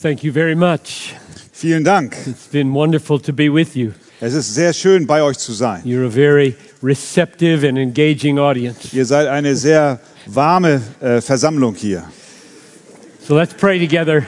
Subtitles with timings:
[0.00, 1.14] Thank you very much.
[1.52, 2.14] Vielen Dank.
[2.26, 3.92] It's been wonderful to be with you.
[4.20, 5.82] Es ist sehr schön, bei euch zu sein.
[5.84, 8.94] You're a very receptive and engaging audience.
[8.94, 12.04] Ihr seid eine sehr warme äh, Versammlung hier.
[13.26, 14.26] So let's pray together.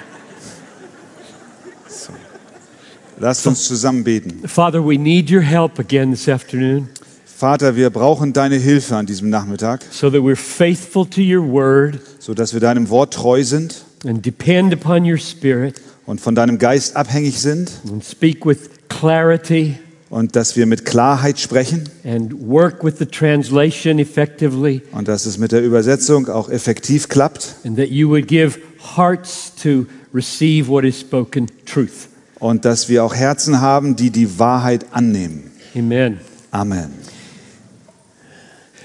[3.18, 4.46] Lasst uns zusammen beten.
[4.46, 6.88] Father, we need your help again this afternoon
[7.24, 12.00] Vater, wir brauchen deine Hilfe an diesem Nachmittag, so that we're faithful to your word
[12.18, 16.96] sodass wir deinem Wort treu sind and depend upon your spirit und von deinem Geist
[16.96, 19.76] abhängig sind and speak with clarity
[20.10, 25.38] und dass wir mit Klarheit sprechen and work with the translation effectively und dass es
[25.38, 28.58] mit der Übersetzung auch effektiv klappt and that you would give
[28.96, 32.08] hearts to receive what is spoken truth.
[32.38, 35.50] und dass wir auch Herzen haben, die die Wahrheit annehmen.
[35.74, 36.18] Amen.
[36.50, 36.90] Amen.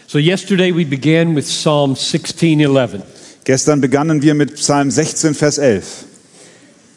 [0.07, 3.01] So yesterday we began with Psalm 16:11.
[3.45, 6.05] Gestern begannen wir mit Psalm 16, Vers 11.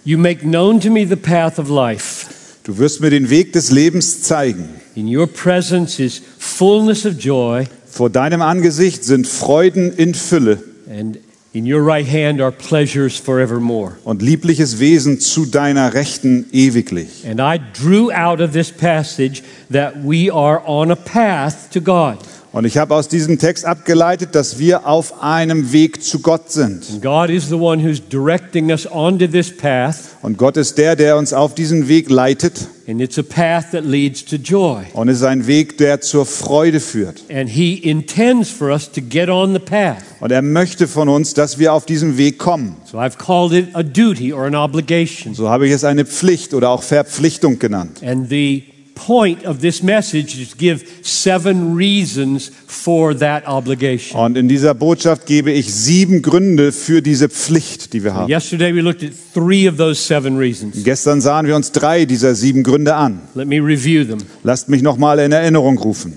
[0.04, 2.26] You make known to me the path of life.
[2.62, 4.68] Du wirst mir den Weg des Lebens zeigen.
[4.94, 11.18] In your presence is fullness of joy, Vor deinem Angesicht sind Freuden in Fülle and
[11.52, 13.92] in your right hand are pleasures forevermore.
[14.04, 17.24] und liebliches Wesen zu deiner Rechten ewiglich.
[17.28, 22.18] And I drew out of this passage that we are on a path to God.
[22.56, 26.88] Und ich habe aus diesem Text abgeleitet, dass wir auf einem Weg zu Gott sind.
[26.90, 30.96] And God is the one who's directing us onto this path, Und Gott ist der,
[30.96, 32.66] der uns auf diesen Weg leitet.
[32.88, 34.84] and it's a path that leads to joy.
[34.94, 37.24] Und es ist ein Weg, der zur Freude führt.
[37.30, 39.98] And He intends for us to get on the path.
[40.20, 42.76] Und er möchte von uns, dass wir auf diesen Weg kommen.
[42.90, 45.34] So I've called it a duty or an obligation.
[45.34, 48.00] So habe ich es eine Pflicht oder auch Verpflichtung genannt.
[48.02, 48.62] And the
[48.96, 54.18] point of this message is to give seven reasons for that obligation.
[54.18, 58.28] Und in dieser Botschaft gebe ich sieben Gründe für diese Pflicht, die wir haben.
[58.28, 60.82] Yesterday we looked at three of those seven reasons.
[60.82, 63.20] Gestern sahen wir uns drei dieser sieben Gründe an.
[63.34, 64.18] Let me review them.
[64.42, 66.14] Lasst mich nochmal in Erinnerung rufen.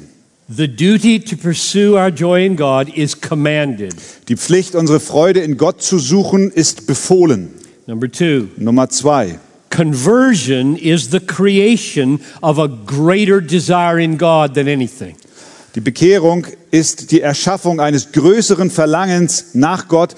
[0.48, 3.94] The duty to pursue our joy in God is commanded.
[4.30, 7.50] Die Pflicht, unsere Freude in Gott zu suchen, ist befohlen.
[7.86, 9.38] Number two, Nummer zwei.
[9.70, 15.16] Conversion is the creation of a greater desire in God than anything.
[15.76, 20.16] Die Bekehrung ist die Erschaffung eines größeren Verlangens nach Gott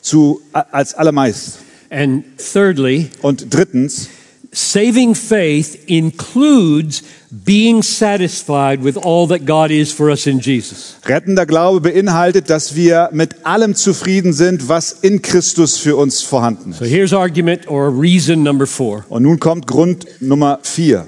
[0.00, 1.58] zu, als allermeist.
[1.90, 4.08] And thirdly, Und drittens,
[4.52, 7.02] saving faith includes
[7.44, 10.96] being satisfied with all that God is for us in Jesus.
[11.04, 16.70] rettender Glaube beinhaltet, dass wir mit allem zufrieden sind, was in Christus für uns vorhanden
[16.70, 16.78] ist.
[16.78, 19.04] So here's argument or reason number four.
[19.08, 21.06] Und nun kommt Grund Nummer vier.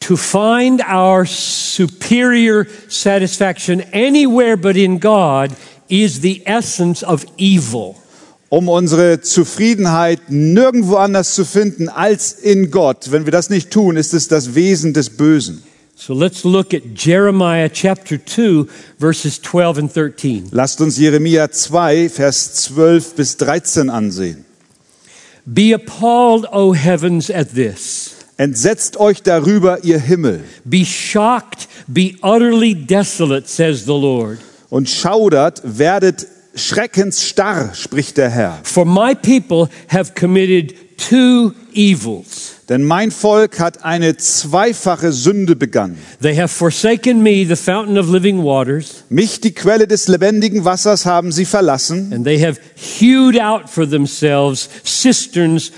[0.00, 5.50] To find our superior satisfaction anywhere but in God
[5.90, 7.96] is the essence of evil.
[8.50, 13.12] Um unsere Zufriedenheit nirgendwo anders zu finden als in Gott.
[13.12, 15.62] Wenn wir das nicht tun, ist es das Wesen des Bösen.
[15.94, 18.66] So let's look at Jeremiah chapter 2,
[18.98, 20.48] verses 12 and 13.
[20.50, 24.44] Lasst uns Jeremia 2, Vers 12 bis 13 ansehen.
[25.46, 28.12] Be appalled, O heavens, at this.
[28.36, 34.38] Entsetzt euch darüber, ihr Himmel, Be shocked, be utterly desolate, says the Lord.
[34.70, 38.58] und schaudert, werdet schreckensstarr, spricht der Herr.
[38.62, 42.56] For my people have committed two evils.
[42.68, 45.98] Denn mein Volk hat eine zweifache Sünde begangen.
[46.22, 51.04] They have forsaken me, the fountain of living waters, Mich, die Quelle des lebendigen Wassers,
[51.04, 55.72] haben sie verlassen and they have hewed out for themselves cisterns,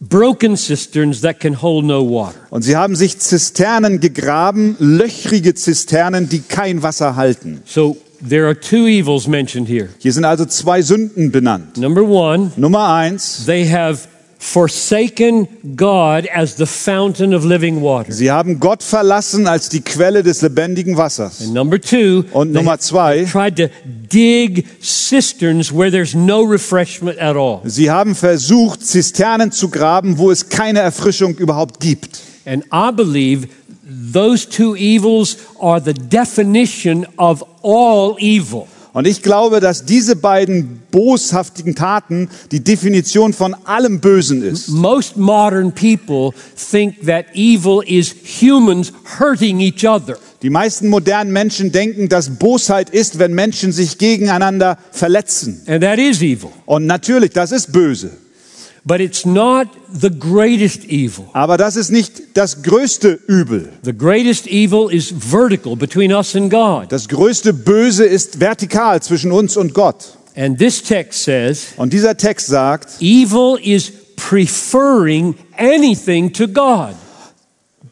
[0.00, 2.38] broken cisterns that can hold no water.
[2.50, 7.62] und sie haben sich Zisternen gegraben, löchrige Zisternen, die kein Wasser halten.
[7.64, 7.96] So
[8.26, 9.88] there are two evils mentioned here.
[9.98, 11.76] Hier sind also zwei Sünden benannt.
[11.76, 14.08] Number one, Nummer eins, they have
[14.40, 18.12] forsaken God as the fountain of living water.
[18.12, 21.40] sie haben Gott verlassen als die Quelle des lebendigen Wassers.
[21.40, 27.18] And number two, Und they Nummer zwei, tried to dig cisterns where there's no refreshment
[27.18, 27.60] at all.
[27.64, 32.20] sie haben versucht, Zisternen zu graben, wo es keine Erfrischung überhaupt gibt.
[32.46, 33.48] And I believe
[33.88, 38.68] those two evils are the definition of all evil.
[38.92, 44.68] Und ich glaube, dass diese beiden boshaftigen Taten die Definition von allem Bösen ist.
[44.70, 46.32] Most modern people
[46.70, 50.16] think that evil is humans hurting each other.
[50.42, 55.62] Die meisten modernen Menschen denken, dass Bosheit ist, wenn Menschen sich gegeneinander verletzen.
[55.66, 56.50] And that is evil.
[56.64, 58.10] Und natürlich, das ist böse.
[58.88, 61.26] But it's not the greatest evil.
[61.34, 63.68] Aber das ist nicht das größte Übel.
[63.82, 66.90] The greatest evil is vertical between us and God.
[66.90, 70.16] Das größte Böse ist vertikal zwischen uns und Gott.
[70.34, 76.94] And this text says, Und dieser Text sagt, evil is preferring anything to God.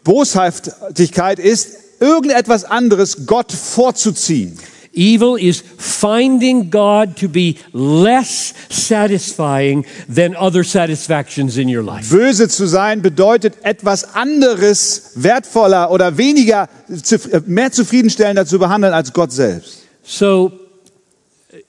[0.02, 4.58] Boshaftigkeit ist, irgendetwas anderes Gott vorzuziehen.
[4.96, 12.10] Evil is finding God to be less satisfying than other satisfactions in your life.
[12.10, 19.12] Böse zu sein bedeutet etwas anderes wertvoller oder weniger, äh, mehr zufriedenstellender zu behandeln als
[19.12, 19.82] Gott selbst.
[20.02, 20.52] So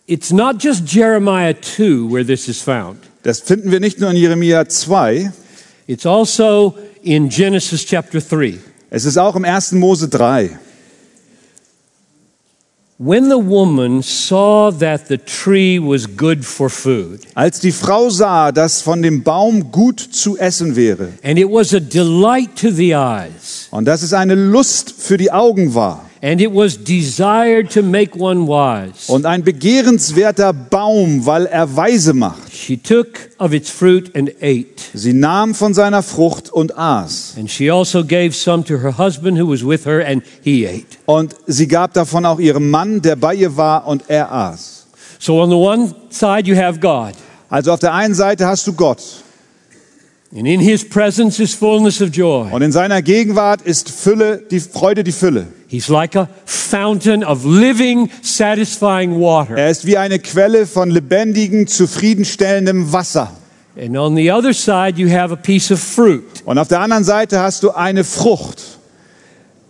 [0.05, 2.99] it's not just Jeremiah 2 where this is found.
[3.23, 5.31] Das finden wir nicht nur in Jeremia 2,
[5.87, 8.57] It's also in Genesis chapter 3.
[8.89, 9.73] es ist auch im 1.
[9.73, 10.49] Mose 3.
[10.49, 10.59] When the woman saw that the tree was
[12.09, 12.85] good for food,
[17.35, 21.75] Als die Frau sah, dass von dem Baum gut zu essen wäre and it was
[21.75, 26.41] a delight to the eyes, und dass es eine Lust für die Augen war and
[26.41, 32.46] it was desired to make one wise, und ein begehrenswerter Baum, weil er weise macht.
[32.57, 34.81] She took of its fruit and ate.
[34.93, 37.35] Sie nahm von seiner Frucht und aß.
[37.37, 40.97] And she also gave some to her husband who was with her, and he ate.
[41.05, 44.87] Und sie gab davon auch ihrem Mann, der bei ihr war, und er aß.
[45.19, 47.13] So on the one side, you have God,
[47.49, 49.01] Also auf der einen Seite hast du Gott
[50.31, 50.45] und
[52.61, 55.47] in seiner Gegenwart ist Fülle, die Freude, die Fülle.
[55.67, 59.57] He's like a fountain of living, satisfying water.
[59.57, 63.31] Er ist wie eine Quelle von lebendigem, zufriedenstellendem Wasser.
[63.79, 67.03] And on the other side, you have a piece of fruit, Und auf der anderen
[67.03, 68.63] Seite hast du eine Frucht.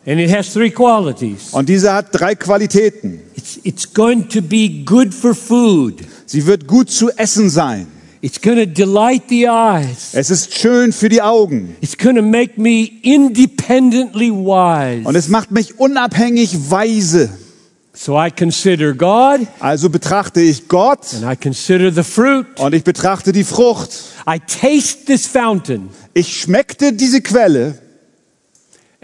[0.06, 1.50] and it has three qualities.
[1.52, 3.20] Und diese hat drei Qualitäten.
[3.36, 5.96] It's, it's going to be good for food.
[6.26, 7.88] Sie wird gut zu essen sein.
[8.28, 10.10] It's going to delight the eyes.
[10.12, 11.78] Es ist schön für die Augen.
[11.80, 15.08] It's going to make me independently wise.
[15.08, 17.30] Und es macht mich unabhängig weise.
[17.94, 22.46] So I consider God Also betrachte ich Gott and I consider the fruit.
[22.60, 23.92] und ich betrachte die Frucht.
[24.30, 27.80] I taste this fountain Ich schmeckte diese Quelle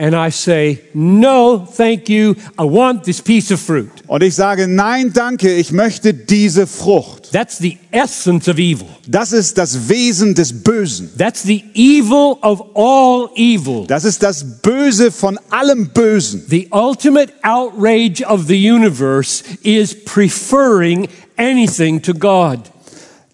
[0.03, 2.35] and I say, No, thank you.
[2.59, 3.89] I want this piece of fruit.
[4.07, 7.31] und ich sage, nein, danke, ich möchte diese Frucht.
[7.31, 8.87] That's the essence of evil.
[9.07, 11.09] Das ist das Wesen des Bösen.
[11.17, 13.85] That's the evil of all evil.
[13.87, 16.43] Das ist das Böse von allem Bösen.
[16.49, 21.07] The ultimate outrage of the universe is preferring
[21.37, 22.59] anything to God.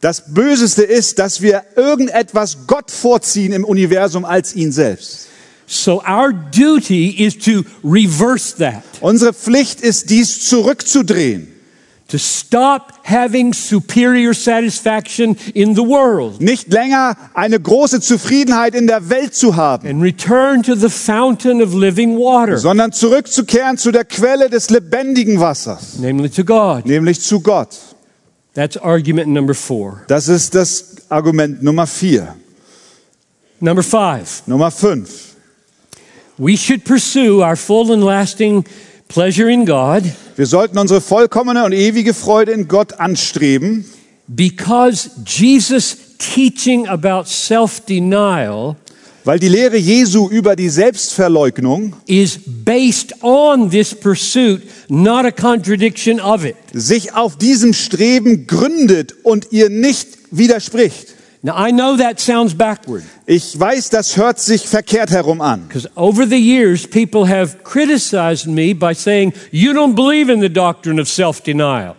[0.02, 5.29] Das Böseste ist, dass wir irgendetwas Gott vorziehen im Universum als ihn selbst.
[5.72, 11.48] So our duty is to reverse that, Unsere Pflicht ist, dies zurückzudrehen.
[12.08, 19.10] to stop having superior satisfaction in the world Nicht länger eine große Zufriedenheit in der
[19.12, 24.06] Welt zu haben, and return to the fountain of living water, sondern zurückzukehren zu der
[24.06, 26.88] Quelle des lebendigen Wassers, namely to God.
[26.88, 27.78] nämlich zu Gott.
[28.56, 30.02] That's argument number four.
[30.08, 32.36] Das ist das Argument Nummer vier.
[33.60, 35.29] Number five, Nummer fünf.
[36.40, 38.66] We should pursue our full and lasting
[39.08, 40.04] pleasure in God
[40.36, 43.86] Wir sollten unsere vollkommene und ewige Freude in Gott anstreben,
[44.28, 48.76] because Jesus' teaching about self denial
[49.26, 56.20] weil die Lehre Jesu über die Selbstverleugnung is based on this pursuit, not a contradiction
[56.20, 56.56] of it.
[56.74, 61.16] sich auf diesem Streben gründet und ihr nicht widerspricht.
[61.42, 65.68] Now, I know that sounds backward Ich weiß, das hört sich verkehrt herum an.
[65.70, 70.50] because over the years, people have criticized me by saying, You don't believe in the
[70.50, 71.96] doctrine of self denial.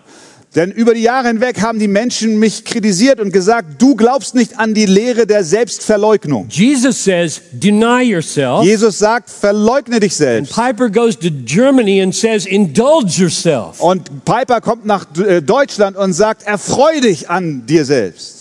[0.57, 4.59] Denn über die Jahre hinweg haben die Menschen mich kritisiert und gesagt, du glaubst nicht
[4.59, 6.49] an die Lehre der Selbstverleugnung.
[6.51, 8.65] Jesus says, Deny yourself.
[8.65, 10.53] Jesus sagt, verleugne dich selbst.
[10.53, 13.81] Piper goes to Germany and says, Indulge yourself.
[13.81, 18.40] Und Piper kommt nach äh, Deutschland und sagt, erfreu dich an dir selbst.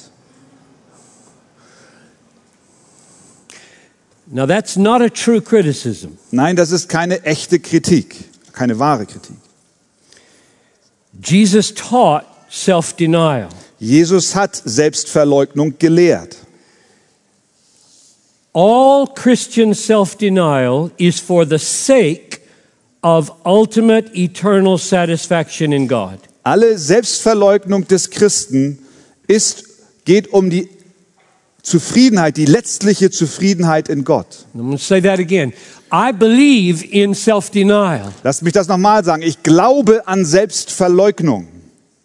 [4.32, 6.20] Now, that's not a true criticism.
[6.32, 8.16] Nein, das ist keine echte Kritik,
[8.54, 9.36] keine wahre Kritik.
[11.20, 13.50] Jesus taught self denial.
[13.80, 16.38] Jesus hat Selbstverleugnung gelehrt.
[18.54, 22.42] All Christian self denial is for the sake
[23.02, 26.20] of ultimate eternal satisfaction in God.
[26.44, 28.80] Alle Selbstverleugnung des Christen
[29.28, 29.64] ist,
[30.06, 30.70] geht um die
[31.62, 34.46] Zufriedenheit, die letztliche Zufriedenheit in Gott.
[34.56, 35.54] I'm going to say that again.
[35.92, 39.22] I believe in self denial, Lasst mich das nochmal sagen.
[39.24, 41.48] Ich glaube an Selbstverleugnung.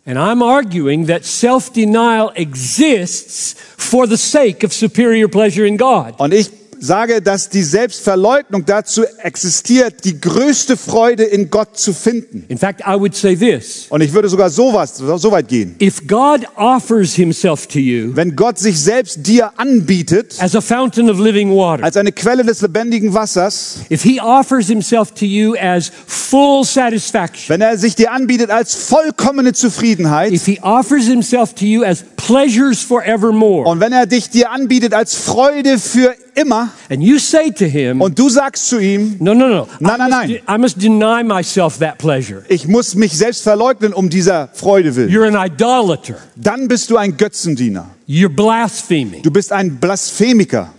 [0.06, 6.14] and I'm arguing that self denial exists for the sake of superior pleasure in God.
[6.18, 6.50] Und ich
[6.80, 12.44] sage, dass die Selbstverleugnung dazu existiert, die größte Freude in Gott zu finden.
[12.48, 15.76] In fact, I would say this Und ich würde sogar sowas, so weit gehen.
[15.80, 21.08] if God offers himself to you Wenn Gott sich selbst dir anbietet, as a fountain
[21.10, 25.54] of living water, als eine Quelle des lebendigen Wassers, if he offers himself to you
[25.60, 31.54] as full satisfaction, wenn er sich dir anbietet als vollkommene Zufriedenheit if he offers himself
[31.54, 36.70] to you as pleasures forevermore, und wenn er dich dir anbietet als Freude für immer
[36.90, 39.68] and you say to him, und du sagst zu ihm, No, no, no.
[39.80, 40.40] Nein, I, nein, must nein.
[40.48, 42.42] I must deny myself that pleasure.
[42.48, 46.16] ich muss mich selbst verleugnen um dieser Freude willen, You're an idolater.
[46.36, 47.90] dann bist du ein Götzendiener.
[48.08, 49.22] You're blaspheming.
[49.22, 50.72] Du bist ein Blasphemiker.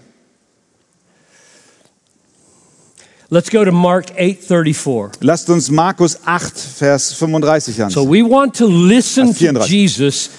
[3.29, 5.13] Let's go to Mark 8:34.
[5.21, 8.09] Lasst uns Markus 8, Vers 35 So anschauen.
[8.09, 9.67] we want to listen Vers to 34.
[9.71, 10.29] Jesus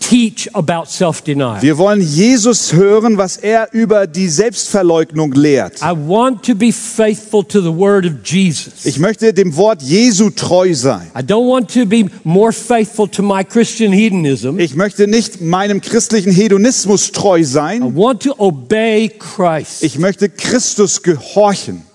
[0.00, 1.62] teach about self-denial.
[1.62, 5.80] Wir wollen Jesus hören, was er über die Selbstverleugnung lehrt.
[5.82, 8.84] I want to be faithful to the word of Jesus.
[8.84, 11.10] Ich möchte dem Wort Jesu treu sein.
[11.14, 14.58] I don't want to be more faithful to my Christian hedonism.
[14.58, 17.94] Ich möchte nicht meinem christlichen Hedonismus treu I sein.
[17.94, 19.82] want to obey Christ.
[19.82, 21.89] Ich möchte Christus gehorchen.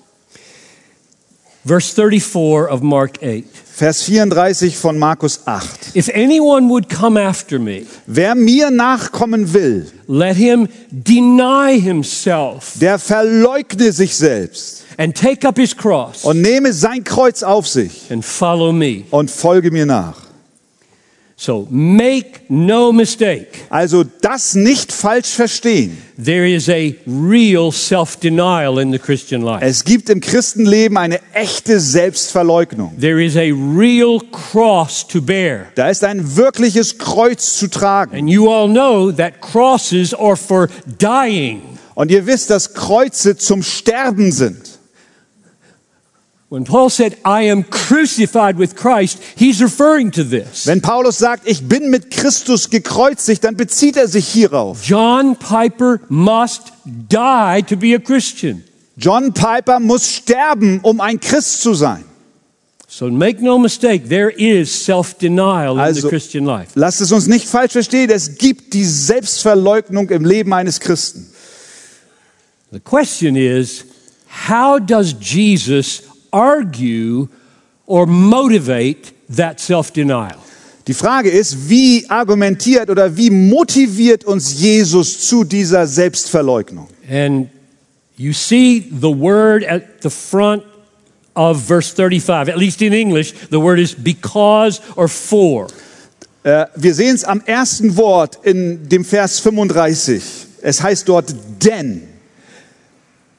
[1.65, 3.43] Verse 34 of Mark 8.
[3.75, 5.95] Vers 34 von Markus 8.
[5.95, 12.99] If anyone would come after me, Wer mir nachkommen will, let him deny himself der
[12.99, 18.23] verleugne sich selbst and take up his cross und nehme sein Kreuz auf sich and
[18.23, 19.03] follow me.
[19.11, 20.24] und folge mir nach.
[21.37, 23.65] So make no mistake.
[23.69, 25.97] Also das nicht falsch verstehen.
[26.17, 29.63] There is a real self-denial in the Christian life.
[29.63, 32.97] Es gibt im Christenleben eine echte Selbstverleugnung.
[32.97, 35.65] There is a real cross to bear.
[35.75, 38.15] Da ist ein wirkliches Kreuz zu tragen.
[38.17, 41.61] And you all know that crosses are for dying.
[41.95, 44.74] Und ihr wisst, dass Kreuze zum Sterben sind.
[46.47, 50.67] When Paul said, I am crucified with Christ, he's referring to this.
[50.67, 54.83] Wenn Paulus sagt, ich bin mit Christus gekreuzigt, dann bezieht er sich hierauf.
[54.85, 58.63] John Piper must die to be a Christian.
[58.95, 62.05] John Piper muss sterben, um ein Christ zu sein.
[62.87, 66.69] So make no mistake, there is self-denial in the Also- Christian life.
[66.75, 71.27] Lasst es uns nicht falsch verstehen, es gibt die Selbstverleugnung im Leben eines Christen.
[72.71, 73.83] The question is,
[74.47, 76.03] how does Jesus
[76.35, 77.27] argue
[77.85, 80.37] or motivate that self-denial?
[80.87, 86.87] Die Frage ist, wie argumentiert oder wie motiviert uns Jesus zu dieser Selbstverleugnung?
[87.09, 87.49] And
[88.17, 90.63] you see the word at the front
[91.35, 95.67] of verse 35, at least in English, the word is because or for.
[96.43, 100.23] Äh, wir sehen es am ersten Wort in dem Vers 35.
[100.61, 102.14] Es heißt dort denn.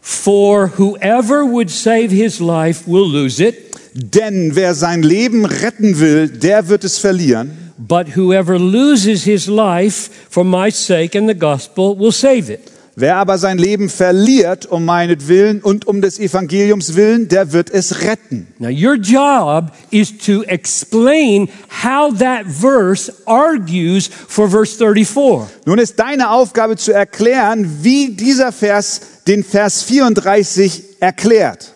[0.09, 3.57] For whoever would save his life will lose it,
[3.93, 7.51] Denn wer sein Leben retten will, der wird es verlieren.
[7.77, 12.71] but whoever loses his life for my sake and the gospel will save it.
[12.99, 18.01] Wer aber sein Leben verliert um meinetwillen und um des Evangeliums willen, der wird es
[18.01, 18.47] retten.
[18.59, 21.51] Now, your job is to explain
[21.85, 25.47] how that verse argues for verse 34.
[25.67, 31.75] Nun ist deine Aufgabe zu erklären, wie dieser Vers den Vers 34 erklärt.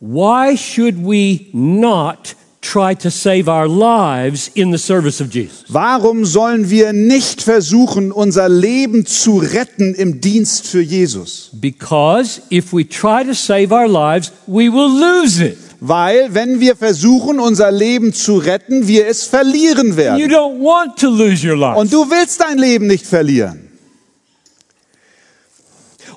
[0.00, 2.36] Why should we not
[2.70, 5.64] try to save our lives in the service of Jesus?
[5.68, 11.50] Warum sollen wir nicht versuchen, unser Leben zu retten im Dienst für Jesus?
[11.52, 15.58] Because if we try to save our lives, we will lose it.
[15.80, 20.30] Weil, wenn wir versuchen, unser Leben zu retten, wir es verlieren You werden.
[20.30, 21.78] don't want to lose your life.
[21.78, 23.65] Und du willst dein Leben nicht verlieren.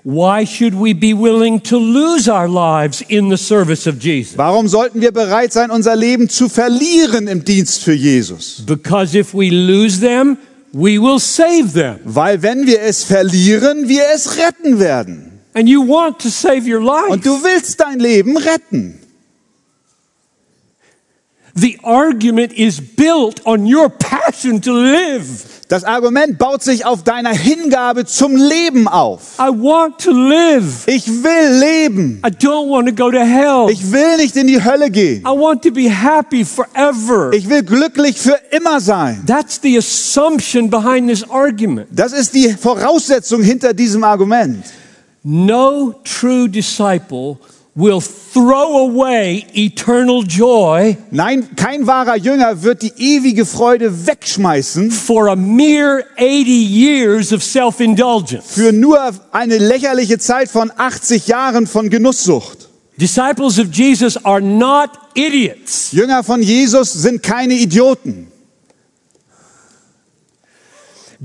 [0.10, 4.36] Why should we be willing to lose our lives in the service of Jesus?
[4.36, 8.64] Warum sollten wir bereit sein, unser Leben zu verlieren im Dienst für Jesus?
[8.66, 10.40] Because if we lose them,
[10.74, 12.00] we will save them.
[12.06, 15.42] Weil wenn wir es verlieren, wir es retten werden.
[15.54, 17.12] And you want to save your life.
[17.12, 18.98] Und du willst dein Leben retten.
[21.60, 25.28] The argument is built on your passion to live.
[25.68, 29.38] Das Argument baut sich auf deiner Hingabe zum Leben auf.
[29.38, 30.88] I want to live.
[30.88, 32.22] Ich will leben.
[32.26, 33.68] I don't want to go to hell.
[33.70, 35.22] Ich will nicht in die Hölle gehen.
[35.24, 37.34] I want to be happy forever.
[37.34, 39.22] Ich will glücklich für immer sein.
[39.28, 41.90] That's the assumption behind this argument.
[41.92, 44.64] Das ist die Voraussetzung hinter diesem Argument.
[45.24, 47.38] No true disciple
[47.80, 55.30] will throw away eternal joy Nein, kein wahrer Jünger wird die ewige Freude wegschmeißen for
[55.30, 58.54] a mere 80 years of self indulgence.
[58.54, 59.00] für nur
[59.32, 62.70] eine lächerliche Zeit von 80 Jahren von Genusssucht.
[62.98, 65.94] Disciples of Jesus are not idiots.
[65.94, 68.28] Jünger von Jesus sind keine Idioten.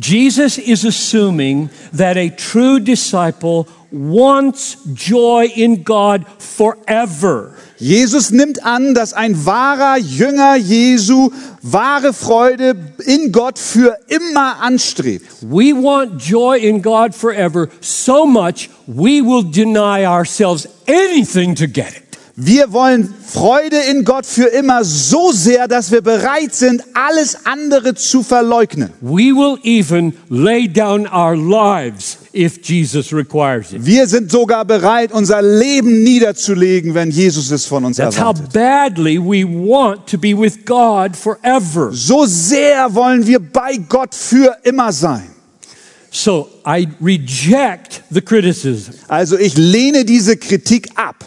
[0.01, 7.55] Jesus is assuming that a true disciple wants joy in God forever.
[7.79, 11.31] Jesus nimmt an, dass ein wahrer Jünger Jesu
[11.63, 15.27] wahre Freude in Gott für immer anstrebt.
[15.43, 21.97] We want joy in God forever so much we will deny ourselves anything to get
[21.97, 22.04] it.
[22.37, 27.95] Wir wollen Freude in Gott für immer so sehr, dass wir bereit sind, alles andere
[27.95, 28.91] zu verleugnen.
[29.01, 33.87] We will even lay down our lives if Jesus requires it.
[33.87, 38.53] Wir sind sogar bereit, unser Leben niederzulegen, wenn Jesus es von uns That's how erwartet.
[38.53, 41.93] badly we want to be with God forever.
[41.93, 45.31] So sehr wollen wir bei Gott für immer sein.
[46.11, 51.25] So I reject the criticism Also ich lehne diese Kritik ab,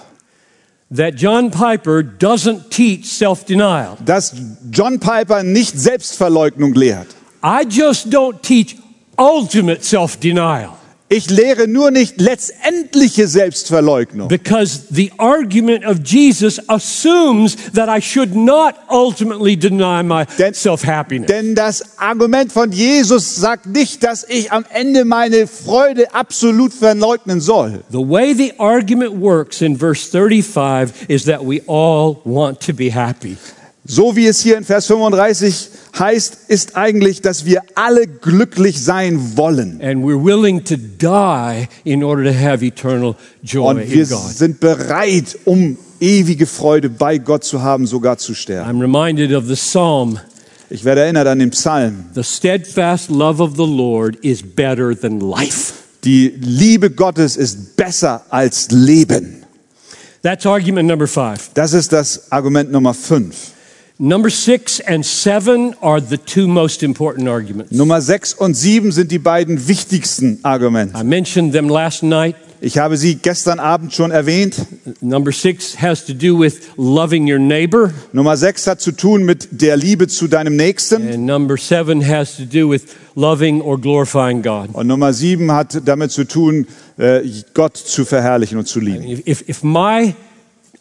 [0.89, 3.97] that John Piper doesn't teach self denial.
[4.05, 4.33] dass
[4.71, 7.07] John Piper nicht Selbstverleugnung lehrt.
[7.43, 8.77] I just don't teach
[9.17, 10.77] ultimate self denial
[11.09, 14.27] Ich lehre nur nicht letztendliche Selbstverleugnung.
[14.27, 20.83] because the argument of Jesus assumes that I should not ultimately deny my Denn- self
[20.85, 21.27] happiness.
[21.27, 27.39] Denn das Argument von Jesus sagt nicht, dass ich am Ende meine Freude absolut verleugnen
[27.39, 27.83] soll.
[27.89, 32.91] The way the argument works in verse 35 is that we all want to be
[32.93, 33.37] happy.
[33.89, 39.37] So wie es hier in Vers 35 heißt, ist eigentlich, dass wir alle glücklich sein
[39.37, 39.81] wollen.
[39.81, 45.39] And we're willing to die in order to have eternal joy Und wir sind bereit,
[45.45, 48.69] um ewige Freude bei Gott zu haben, sogar zu sterben.
[48.69, 50.19] I'm reminded of the psalm
[50.69, 52.07] Ich werde erinnert an den Psalm.
[52.13, 55.73] The steadfast love of the Lord is better than life.
[56.03, 59.45] Die Liebe Gottes ist besser als Leben.
[60.23, 61.51] That's argument number five.
[61.53, 63.53] Das ist das Argument Nummer 5.
[63.99, 67.71] Number six and seven are the two most important arguments.
[67.71, 70.95] Nummer 6 und 7 sind die beiden wichtigsten Argumente.
[70.95, 72.35] I mentioned them last night.
[72.61, 74.65] Ich habe sie gestern Abend schon erwähnt.
[75.01, 79.47] Number six has to do with loving your neighbor, Nummer 6 hat zu tun mit
[79.51, 81.07] der Liebe zu deinem Nächsten.
[81.07, 82.83] and number seven has to do with
[83.15, 84.69] loving or glorifying God.
[84.73, 87.21] Und Nummer 7 hat damit zu tun, äh,
[87.53, 89.07] Gott zu verherrlichen und zu lieben.
[89.07, 90.15] If, if, if my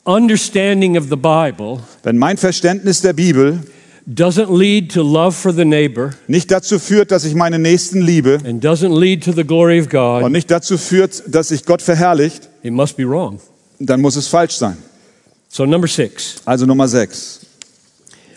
[0.07, 3.61] understanding of the Bible Wenn mein Verständnis der Bibel
[4.09, 8.39] doesn't lead to love for the neighbor nicht dazu führt, dass ich meine Nächsten liebe
[8.45, 9.91] and doesn't lead to the glory of und
[10.23, 13.41] God, nicht dazu führt, dass ich Gott verherrlicht, it must be wrong.
[13.79, 14.77] dann muss es falsch sein.
[15.49, 16.37] So, number six.
[16.45, 17.46] Also Nummer 6.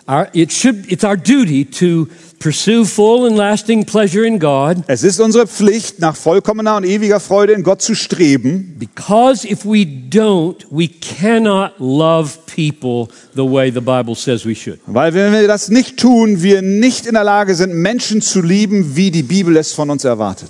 [0.09, 2.07] Our, it should, it's our duty to
[2.39, 7.19] pursue full and lasting pleasure in God Es ist unsere Pflicht, nach vollkommener und ewiger
[7.19, 13.69] Freude in Gott zu streben, because if we don't, we cannot love people the way
[13.71, 14.79] the Bible says we should.
[14.87, 18.95] weil wenn wir das nicht tun, wir nicht in der Lage sind, Menschen zu lieben,
[18.95, 20.49] wie die Bibel es von uns erwartet.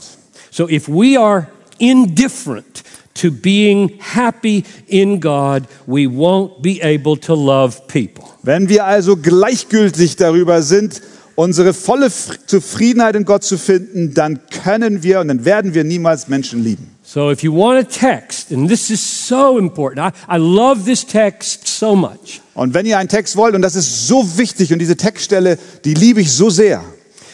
[0.52, 1.48] So if we are
[1.80, 2.84] indifferent
[3.22, 8.26] to being happy in God, we won't be able to love people.
[8.44, 11.02] Wenn wir also gleichgültig darüber sind,
[11.36, 16.28] unsere volle Zufriedenheit in Gott zu finden, dann können wir und dann werden wir niemals
[16.28, 16.90] Menschen lieben.
[17.04, 21.06] So if you want a text, and this is so important, I, I love this
[21.06, 22.42] text so much.
[22.54, 25.94] Und wenn ihr einen Text wollt, und das ist so wichtig, und diese Textstelle, die
[25.94, 26.84] liebe ich so sehr.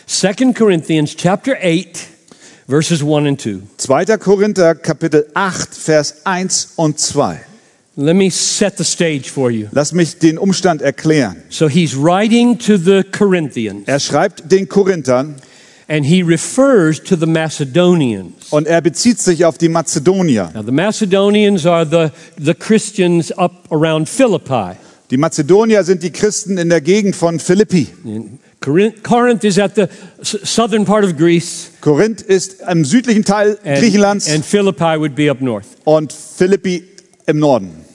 [0.08, 1.88] 2 Corinthians chapter 8,
[2.67, 3.62] verses 1 and 2.
[3.78, 4.17] 2.
[4.17, 7.39] Korinther Kapitel 8, Vers 1 und 2.
[7.97, 9.67] Let me set the stage for you.
[9.71, 11.38] Lass mich den Umstand erklären.
[11.49, 15.36] So he's writing to the Corinthians, Er schreibt den Korinthern
[15.88, 18.51] and he refers to the Macedonians.
[18.51, 20.51] und er bezieht sich auf die Mazedonier.
[20.54, 22.10] Now, the Macedonians are the,
[22.43, 24.75] the Christians up around Philippi.
[25.12, 27.88] Die Mazedonier sind die Christen in der Gegend von Philippi.
[28.65, 29.88] Corinth, Corinth is at the
[30.23, 35.30] southern part of Greece, Korinth ist im südlichen Teil and, Griechenlands and Philippi would be
[35.30, 35.67] up north.
[35.86, 36.84] und Philippi
[37.28, 37.86] im Norden.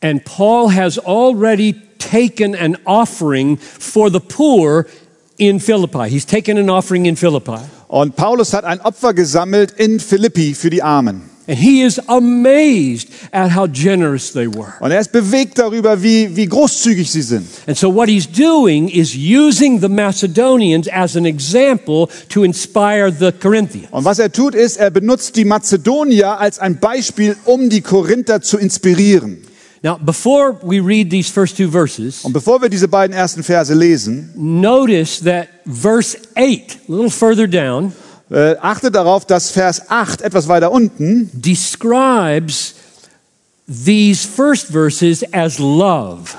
[0.00, 4.86] And Paul has already taken an offering for the poor
[5.36, 6.08] in Philippi.
[6.08, 7.58] He's taken an offering in Philippi.
[7.88, 11.31] Und Paulus hat ein Opfer gesammelt in Philippi für die Armen.
[11.48, 14.74] And he is amazed at how generous they were.
[14.78, 17.46] Und er ist bewegt darüber, wie, wie großzügig sie sind.
[17.66, 23.32] And so, what he's doing is using the Macedonians as an example to inspire the
[23.32, 23.88] Corinthians.
[23.90, 28.40] Und was er tut, ist, er benutzt die Mazedonier als ein Beispiel, um die Korinther
[28.40, 29.38] zu inspirieren.
[29.84, 33.74] Now, before we read these first two verses, Und bevor wir diese beiden ersten Verse
[33.74, 37.92] lesen, notice that verse 8, a little further down,
[38.32, 42.74] äh, achte darauf, dass Vers 8 etwas weiter unten describes
[43.66, 46.30] these first verses as love.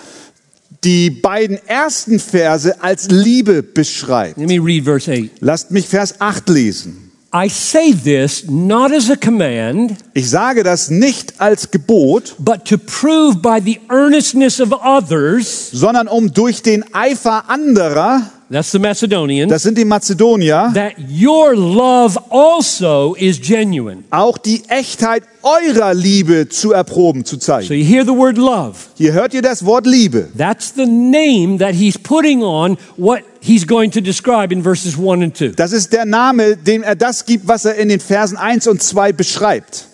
[0.84, 4.38] die beiden ersten Verse als Liebe beschreibt.
[4.38, 5.30] Let me read verse 8.
[5.40, 7.12] Lasst mich Vers 8 lesen.
[7.36, 12.78] I say this not as a command, Ich sage das nicht als Gebot, but to
[12.78, 19.50] prove by the earnestness of others, sondern um durch den Eifer anderer, that's the Macedonians,
[19.52, 24.04] das sind die Mazedonier, that your love also is genuine.
[24.12, 27.74] auch die Echtheit eurer Liebe zu erproben, zu So zeigen.
[27.74, 28.76] you hear the word love.
[28.96, 30.30] Hier hört ihr das Wort Liebe.
[30.38, 35.22] That's the name that he's putting on what he's going to describe in verses 1
[35.24, 35.54] and 2.
[35.56, 38.82] Das ist der Name, dem er das gibt, was er in den Versen 1 und
[38.82, 39.88] 2 beschreibt.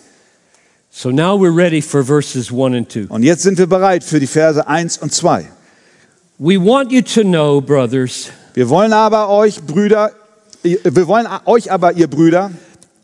[0.92, 3.06] So now we're ready for verses 1 and 2.
[3.08, 5.46] Und jetzt sind wir bereit für die Verse 1 und 2.
[6.38, 10.12] We want you to know, brothers, Wir wollen aber euch, Brüder,
[10.62, 12.50] wir wollen euch aber, ihr Brüder,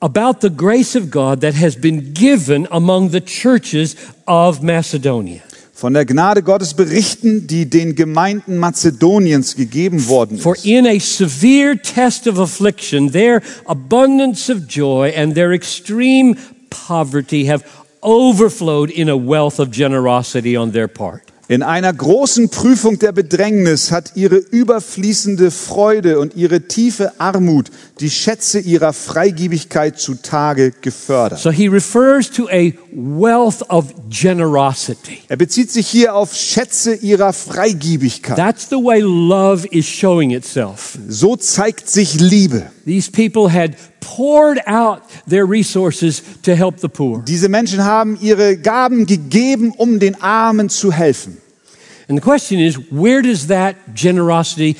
[0.00, 5.40] about the grace of God that has been given among the churches of Macedonia.
[5.72, 10.64] von der Gnade Gottes berichten, die den Gemeinden Mazedoniens gegeben worden For ist.
[10.64, 16.36] in a severe test of affliction, their abundance of joy and their extreme
[16.70, 17.62] poverty have
[18.02, 21.22] overflowed in a wealth of generosity on their part.
[21.48, 28.10] In einer großen Prüfung der Bedrängnis hat ihre überfließende Freude und ihre tiefe Armut die
[28.10, 31.38] Schätze ihrer Freigebigkeit zutage gefördert.
[31.38, 35.18] So he refers to a wealth of generosity.
[35.28, 38.36] Er bezieht sich hier auf Schätze ihrer Freigebigkeit.
[38.36, 40.98] That's the way love is showing itself.
[41.08, 42.70] So zeigt sich Liebe.
[42.84, 47.22] These people had poured out their resources to help the poor.
[47.26, 51.38] Diese Menschen haben ihre Gaben gegeben, um den Armen zu helfen.
[52.08, 54.76] And the question is, where does that generosity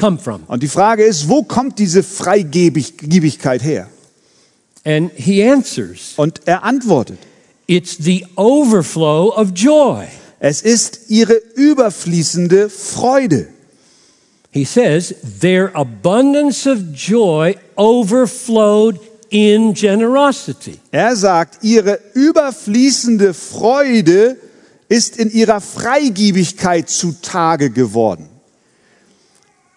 [0.00, 0.42] come from?
[0.46, 3.88] Und die Frage ist, wo kommt diese Freigebigkeit her?
[4.84, 7.18] And he answers, Und er antwortet,
[7.66, 10.06] it's the overflow of joy.
[10.40, 13.48] es ist ihre überfließende Freude.
[14.52, 20.78] He says, their abundance of joy overflowed in generosity.
[20.90, 24.36] Er sagt, ihre überfließende Freude
[24.88, 28.29] ist in ihrer Freigebigkeit zutage geworden.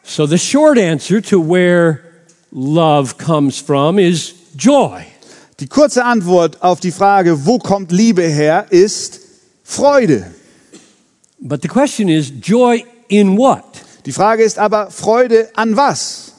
[0.03, 2.03] So the short answer to where
[2.51, 5.05] love comes from is joy.
[5.59, 9.19] Die kurze Antwort auf die Frage, wo kommt Liebe her, ist
[9.63, 10.33] Freude.
[11.39, 13.63] But the question is, joy in what?
[14.05, 16.33] Die Frage ist aber, Freude an was?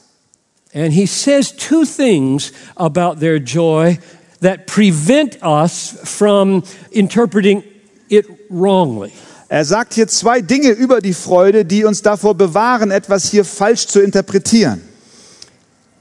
[0.73, 3.97] And he says two things about their joy
[4.41, 7.63] that prevent us from interpreting
[8.09, 9.13] it wrongly.
[9.47, 13.87] Er sagt hier zwei Dinge über die Freude, die uns davor bewahren, etwas hier falsch
[13.87, 14.81] zu interpretieren.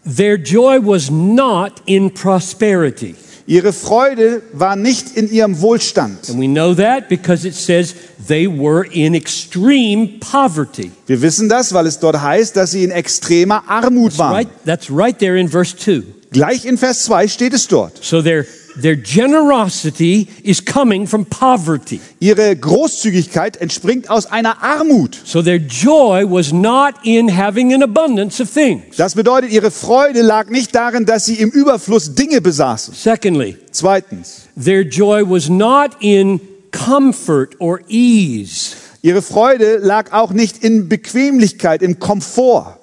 [0.05, 3.15] Their joy was not in prosperity.
[3.47, 6.31] Ihre Freude war nicht in ihrem Wohlstand.
[6.31, 7.95] And we know that because it says
[8.27, 10.93] they were in extreme poverty.
[11.07, 14.33] Wir wissen das, weil es dort heißt, dass sie in extremer Armut waren.
[14.33, 14.49] Right?
[14.65, 16.03] That's right there in verse 2.
[16.33, 18.03] Gleich in Vers 2 steht es dort.
[18.03, 18.47] So their,
[18.81, 22.01] their generosity is coming from poverty.
[22.21, 25.19] Ihre Großzügigkeit entspringt aus einer Armut.
[25.25, 28.97] So their joy was not in having an abundance of things.
[28.97, 32.95] Das bedeutet, ihre Freude lag nicht darin, dass sie im Überfluss Dinge besaßen.
[32.95, 38.77] Secondly, Zweitens, their joy was not in comfort or ease.
[39.03, 42.79] ihre Freude lag auch nicht in Bequemlichkeit, im Komfort.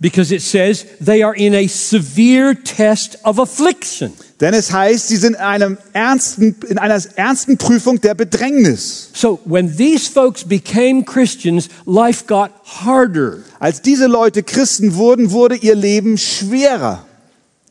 [0.00, 4.12] Because it says they are in a severe test of affliction.
[4.42, 9.10] Denn es heißt, sie sind in, einem ernsten, in einer ernsten Prüfung der Bedrängnis.
[9.14, 13.38] So when these folks became Christians, life got harder.
[13.60, 17.06] Als diese Leute Christen wurden, wurde ihr Leben schwerer.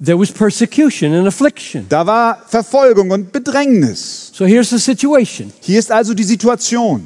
[0.04, 1.88] There was persecution and affliction.
[1.90, 4.32] Da war Verfolgung und Bedrängnis.
[4.34, 5.52] So here's the situation.
[5.60, 7.06] Hier ist also die Situation.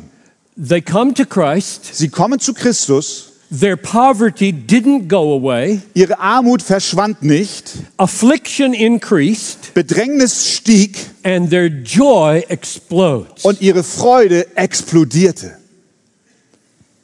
[0.55, 1.89] They come to Christ.
[1.95, 5.81] Sie kommen zu Christus, Their poverty didn't go away.
[5.93, 14.47] ihre Armut verschwand nicht, Affliction increased Bedrängnis stieg and their joy explodes und ihre Freude
[14.57, 15.57] explodierte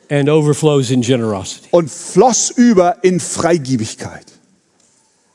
[0.09, 1.67] and overflows in generosity.
[1.71, 4.25] und floss über in Freigiebigkeit.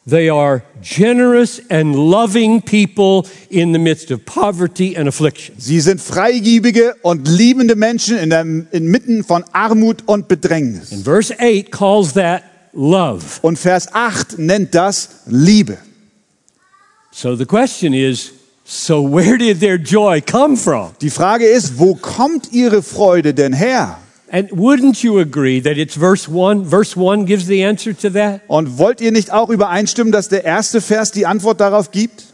[0.09, 5.57] They are generous and loving people in the midst of poverty and affliction.
[5.59, 10.93] Sie sind freigiebige und liebende Menschen in der, inmitten von Armut und Bedrängnis.
[10.93, 13.41] And verse 8 calls that love.
[13.43, 15.77] Und Vers 8 nennt das Liebe.
[17.11, 18.33] So the question is
[18.65, 20.93] so where did their joy come from?
[21.01, 23.99] Die Frage ist, wo kommt ihre Freude denn her?
[24.29, 26.65] And wouldn't you agree that it's verse 1?
[26.65, 28.41] Verse 1 gives the answer to that.
[28.49, 32.25] Und wollt ihr nicht auch übereinstimmen, dass der erste Vers die Antwort darauf gibt?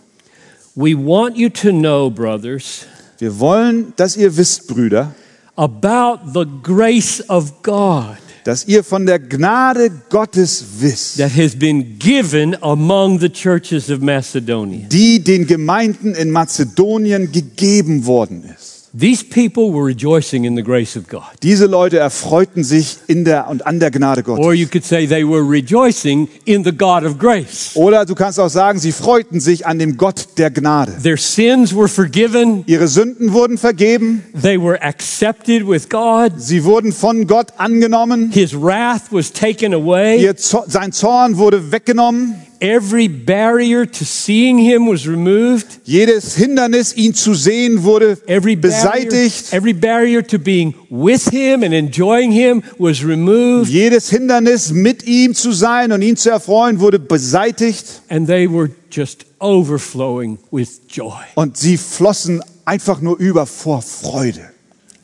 [0.75, 2.87] We want you to know, brothers,
[3.19, 5.15] Wir wollen, dass ihr wisst, Brüder,
[5.55, 11.99] about the grace of God dass ihr von der Gnade Gottes wisst, that has been
[11.99, 14.89] given among the churches of Macedonia.
[14.89, 18.72] die den Gemeinden in Mazedonien gegeben worden ist.
[18.95, 21.23] These people were rejoicing in the grace of God.
[21.43, 24.45] Diese Leute erfreuten sich in der und an der Gnade Gottes.
[24.45, 27.71] Or you could say they were rejoicing in the God of grace.
[27.75, 30.93] Oder du kannst auch sagen, sie freuten sich an dem Gott der Gnade.
[31.03, 36.93] Their sins were forgiven, Ihre Sünden wurden vergeben, they were accepted with God, sie wurden
[36.93, 43.85] von Gott angenommen, His wrath was taken away, ihr sein Zorn wurde weggenommen, every barrier
[43.85, 49.75] to seeing Him was removed, jedes Hindernis, ihn zu sehen, wurde every barrier, beseitigt, every
[49.75, 55.53] barrier to being with Him and enjoying Him was removed, jedes Hindernis, mit ihm zu
[55.53, 58.03] sein und ihn zu erfreuen, wurde beseitigt.
[58.09, 61.25] And they were just overflowing with joy.
[61.35, 64.51] Und sie flossen einfach nur über vor Freude.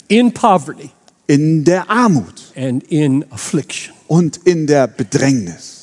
[0.06, 0.90] In poverty
[1.26, 3.94] in der Armut and in affliction.
[4.06, 5.77] und in der Bedrängnis.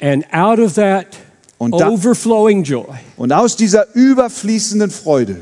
[0.00, 1.06] And out of that
[1.58, 5.40] Und da- overflowing joy, Und aus dieser überfließenden Freude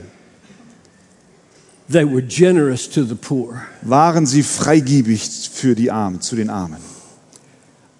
[1.88, 3.62] they were generous to the poor.
[3.82, 6.78] waren sie freigiebig für die Armen, zu den Armen.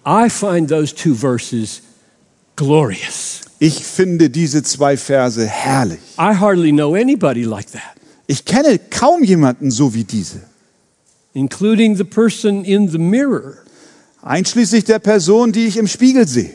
[0.05, 1.81] I find those two verses
[2.55, 3.41] glorious.
[3.59, 5.99] Ich finde diese zwei Verse herrlich.
[6.17, 7.81] I hardly know anybody like that,
[8.27, 10.41] Ich kenne kaum jemanden so wie diese,
[11.33, 13.57] including the person in the mirror.
[14.21, 16.53] Einschließlich der Person, die ich im Spiegel sehe.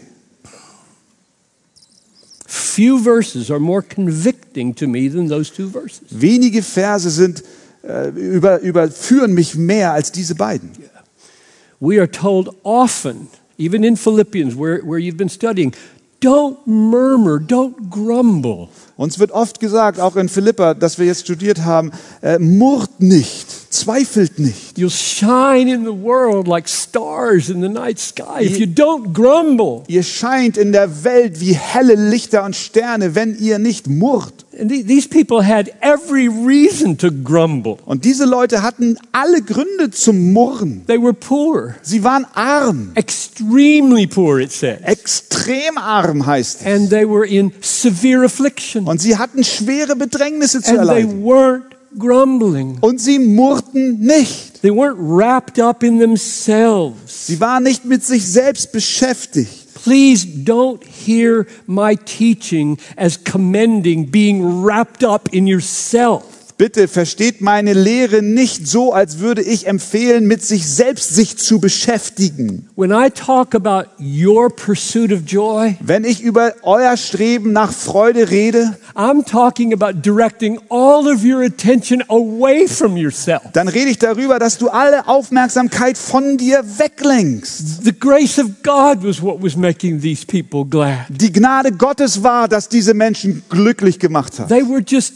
[2.47, 6.03] Few verses are more convicting to me than those two verses.
[6.11, 7.43] Wenige Verse sind,
[7.83, 10.71] äh, über, überführen mich mehr als diese beiden.
[11.81, 15.73] We are told often, even in Philippians, where, where you've been studying,
[16.21, 18.69] don't murmur, don't grumble.
[18.97, 23.49] Uns wird oft gesagt, auch in Philippa, das wir jetzt studiert haben, äh, murrt nicht,
[23.73, 24.77] zweifelt nicht.
[24.79, 29.83] You'll shine in the world like stars in the night sky if you don't grumble.
[29.89, 34.45] Ihr scheint in der Welt wie helle Lichter und Sterne, wenn ihr nicht murrt.
[34.61, 37.79] And the- these people had every reason to grumble.
[37.87, 40.83] Und diese Leute hatten alle Gründe zum Murren.
[40.87, 44.79] They were poor, Sie waren arm, extremely poor, it says.
[44.85, 46.67] extrem arm heißt es.
[46.67, 48.87] And they were in severe affliction.
[48.87, 51.25] Und sie hatten schwere Bedrängnisse zu And they erleiden.
[51.25, 51.63] weren't
[51.99, 52.79] grumbling.
[52.81, 54.63] Und sie murrten nicht.
[54.63, 57.27] They weren't wrapped up in themselves.
[57.27, 59.75] Sie waren nicht mit sich selbst beschäftigt.
[59.75, 66.25] Please don't hear my teaching as commending being wrapped up in yourself.
[66.63, 71.59] Bitte versteht meine Lehre nicht so, als würde ich empfehlen, mit sich selbst sich zu
[71.59, 72.69] beschäftigen.
[72.77, 78.31] When I talk about your pursuit of joy, Wenn ich über euer Streben nach Freude
[78.31, 83.43] rede, I'm talking about directing all of your attention away from yourself.
[83.55, 87.83] dann rede ich darüber, dass du alle Aufmerksamkeit von dir weglenkst.
[87.83, 91.07] The grace of God was what was making these people glad.
[91.09, 94.49] Die Gnade Gottes war, dass diese Menschen glücklich gemacht hat.
[94.49, 95.15] They were just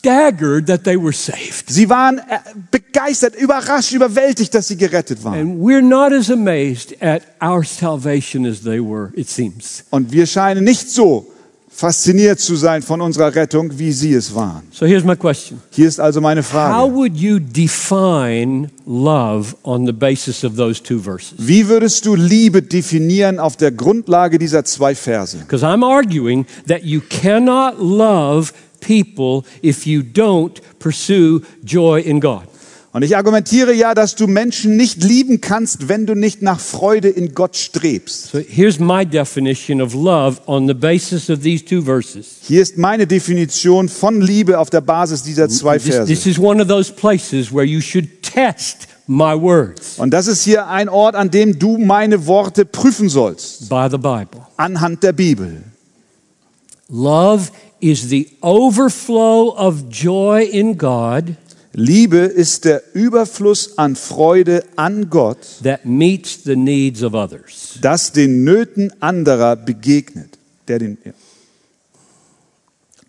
[0.00, 1.68] staggered that they were saved.
[1.68, 2.38] Sie waren äh,
[2.70, 5.38] begeistert, überrascht, überwältigt, dass sie gerettet waren.
[5.38, 9.84] And we're not as amazed at our salvation as they were, it seems.
[9.90, 11.26] Und wir scheinen nicht so
[11.68, 14.62] fasziniert zu sein von unserer Rettung, wie sie es waren.
[14.72, 16.94] So here's my question Hier ist also meine How Frage.
[16.94, 21.34] would you define love on the basis of those two verses?
[21.38, 25.38] Wie würdest du Liebe definieren auf der Grundlage dieser zwei Verse?
[25.38, 32.42] Because I'm arguing that you cannot love people if you don't pursue joy in God.
[32.92, 37.08] Und ich argumentiere ja, dass du Menschen nicht lieben kannst, wenn du nicht nach Freude
[37.08, 38.32] in Gott strebst.
[38.32, 42.38] So here's my definition of love on the basis of these two verses.
[42.42, 46.30] Hier ist meine Definition von Liebe auf der Basis dieser zwei This, this Verse.
[46.30, 50.66] is one of those places where you should test my words Und das ist hier
[50.66, 54.44] ein Ort, an dem du meine Worte prüfen sollst, by the Bible.
[54.56, 55.62] anhand der Bibel.
[56.88, 61.36] Love is the overflow of joy in God
[61.72, 67.78] Liebe ist der Überfluss an Freude an Gott, that meets the needs of others.
[67.80, 70.36] das den Nöten anderer begegnet.
[70.66, 71.12] Der den, ja.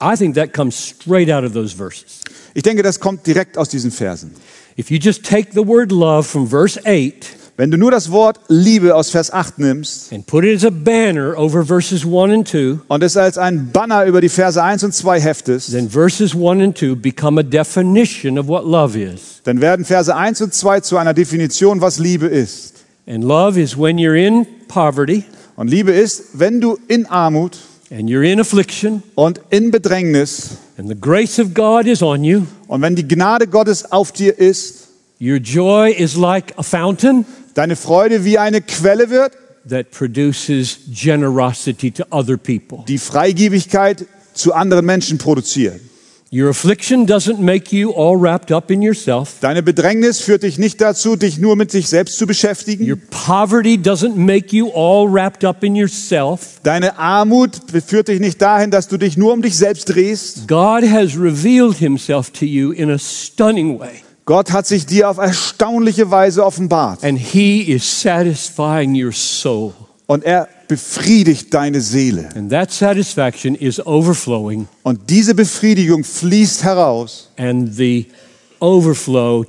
[0.03, 2.21] I think that comes straight out of those verses.
[2.53, 4.31] Ich denke, das kommt direkt aus diesen Versen.
[4.77, 7.25] If you just take the word love from verse 8
[7.61, 10.71] Wenn du nur das Wort Liebe aus Vers 8 nimmst and put it as a
[10.71, 14.83] banner over verses 1 and 2, und es als ein Banner über die Verse 1
[14.83, 19.41] und 2 heftest, then verses 1 and 2 become a definition of what love is.
[19.43, 22.77] dann werden Verse 1 und 2 zu einer Definition, was Liebe ist.
[23.05, 25.23] And love is when you're in poverty
[25.55, 27.59] Und Liebe ist, wenn du in Armut
[27.91, 32.41] and you're in affliction und in Bedrängnis and the grace of God is on you.
[32.67, 34.81] und wenn die Gnade Gottes auf dir ist,
[35.23, 39.33] Your joy is like a fountain deine Freude wie eine Quelle wird,
[39.69, 42.79] that produces generosity to other people.
[42.87, 45.79] die Freigebigkeit zu anderen Menschen produziert.
[46.33, 49.39] Your affliction doesn't make you all wrapped up in yourself.
[49.41, 53.01] Deine Bedrängnis führt dich nicht dazu, dich nur mit sich selbst zu Your beschäftigen.
[53.09, 56.61] poverty doesn't make you all wrapped up in yourself.
[56.63, 60.47] Deine Armut führt dich nicht dahin, dass du dich nur um dich selbst drehst.
[60.47, 65.17] God has revealed himself to you in a stunning way, Gott hat sich dir auf
[65.17, 69.73] erstaunliche Weise offenbart and he is satisfying your soul.
[70.07, 72.29] und er befriedigt deine Seele.
[72.33, 78.05] And that satisfaction is overflowing, Und diese Befriedigung fließt heraus and the
[78.61, 79.45] overflow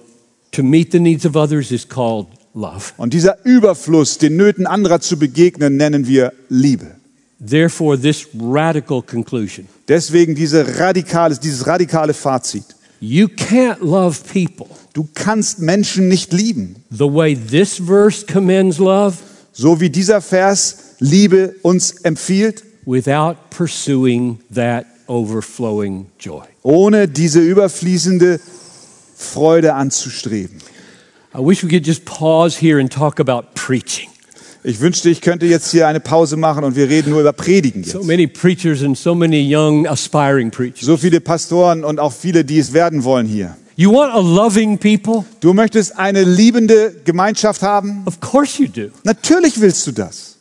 [0.50, 2.92] to meet the needs of others is called love.
[2.96, 6.96] und dieser Überfluss, den Nöten anderer zu begegnen, nennen wir Liebe.
[7.38, 12.64] Therefore, this radical conclusion Deswegen diese radikale, dieses radikale Fazit.
[13.02, 19.16] You can't love people Du kannst Menschen nicht lieben, the way this verse commends love
[19.52, 26.44] so wie dieser Vers Liebe uns empfiehlt, without pursuing that overflowing joy.
[26.62, 28.38] ohne diese überfließende
[29.16, 30.58] Freude anzustreben.
[31.34, 34.11] I wish we could just pause here and talk about preaching.
[34.64, 37.82] Ich wünschte, ich könnte jetzt hier eine Pause machen und wir reden nur über Predigen
[37.82, 38.06] So jetzt.
[38.06, 40.82] many preachers and so many young aspiring preachers.
[40.86, 43.56] So viele Pastoren und auch viele, die es werden wollen hier.
[43.74, 45.24] You want a loving people?
[45.40, 48.02] Du möchtest eine liebende Gemeinschaft haben?
[48.04, 48.90] Of course you do.
[49.02, 50.36] Natürlich willst du das.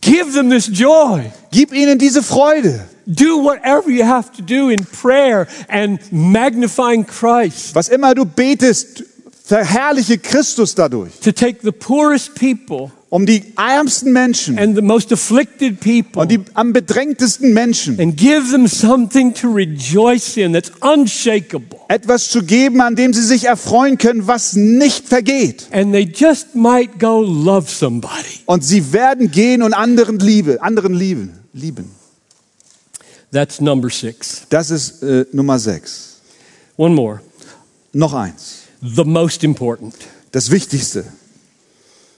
[0.00, 1.30] Give them this joy.
[1.50, 2.86] Gib ihnen diese Freude.
[3.06, 9.02] Do whatever you have to do in prayer and magnifying Christ Was immer du betest,
[9.44, 11.10] verherrliche Christus dadurch.
[11.20, 16.30] to take the poorest people Um die ärmsten Menschen and the most afflicted people und
[16.30, 21.80] die am bedrängtesten Menschen and give them something to rejoice in that's unshakable.
[21.88, 25.66] etwas zu geben, an dem sie sich erfreuen können, was nicht vergeht.
[25.72, 28.44] And they just might go love somebody.
[28.46, 31.90] Und sie werden gehen und anderen Liebe, anderen lieben, lieben.
[33.32, 34.42] That's number six.
[34.50, 36.20] Das ist äh, Nummer sechs.
[36.76, 37.20] One more.
[37.92, 38.62] Noch eins.
[38.82, 39.94] The most important,
[40.30, 41.04] Das Wichtigste.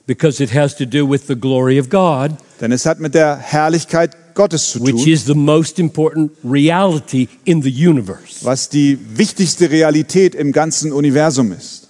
[0.07, 3.37] Because it has to do with the glory of God, Denn es hat mit der
[3.37, 8.45] Herrlichkeit Gottes zu which tun, is the most important reality in the universe.
[8.45, 11.89] was die wichtigste Realität im ganzen Universum ist.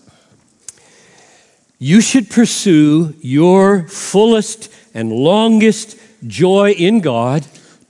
[1.79, 7.43] You should pursue your fullest and longest joy in God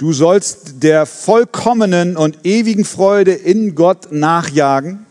[0.02, 5.06] Du sollst der vollkommenen und ewigen Freude in Gott nachjagen,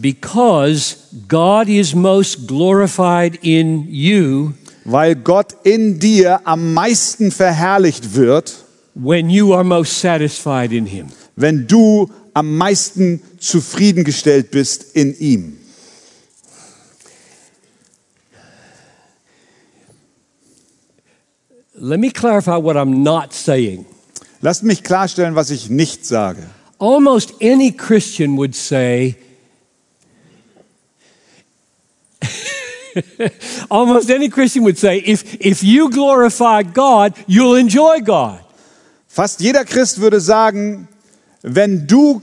[0.00, 8.64] because God is most glorified in you weil Gott in dir am meisten verherrlicht wird,
[8.94, 11.08] when you are most satisfied in Him.
[11.36, 15.58] wenn du am meisten zufriedengestellt bist in ihm.
[21.74, 23.86] Let me clarify what I'm not saying.
[24.40, 26.46] Lasst mich klarstellen, was ich nicht sage.
[26.78, 29.16] Almost any Christian would say,
[33.70, 38.40] almost any Christian would say, if, if you glorify God, you'll enjoy God.
[39.08, 40.88] Fast jeder Christ würde sagen,
[41.42, 42.22] wenn du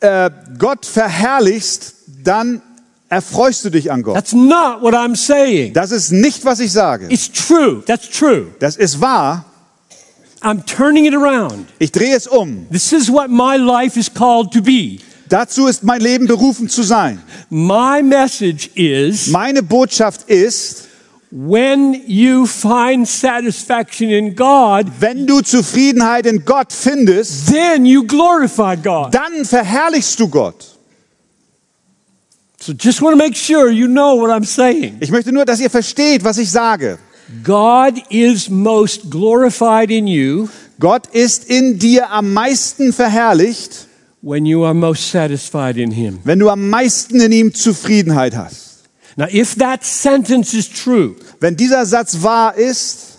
[0.00, 2.62] äh, Gott verherrlichst, dann
[3.08, 4.14] erfreust du dich an Gott.
[4.14, 5.72] That's not what I'm saying.
[5.72, 7.06] Das ist nicht, was ich sage.
[7.08, 7.82] It's true.
[7.86, 8.48] That's true.
[8.58, 9.44] Das ist wahr.
[10.42, 11.66] I'm turning it around.
[11.78, 12.66] Ich drehe es um.
[12.70, 15.00] This is what my life is called to be.
[15.28, 17.20] Dazu ist mein Leben berufen zu sein.
[17.50, 20.84] My message is Meine Botschaft ist,
[21.30, 28.76] when you find satisfaction in God, wenn du Zufriedenheit in Gott findest, then you glorify
[28.76, 29.12] God.
[29.14, 30.76] dann verherrlichst du Gott.
[32.58, 34.96] So just want to make sure you know what I'm saying.
[35.00, 36.98] Ich möchte nur, dass ihr versteht, was ich sage.
[37.42, 43.86] God is most glorified in you Gott ist in dir am meisten verherrlicht,
[44.26, 46.18] when you are most satisfied in Him.
[46.24, 48.82] Wenn du am meisten in ihm Zufriedenheit hast.
[49.16, 53.18] Now, if that sentence is true, Wenn dieser Satz wahr ist,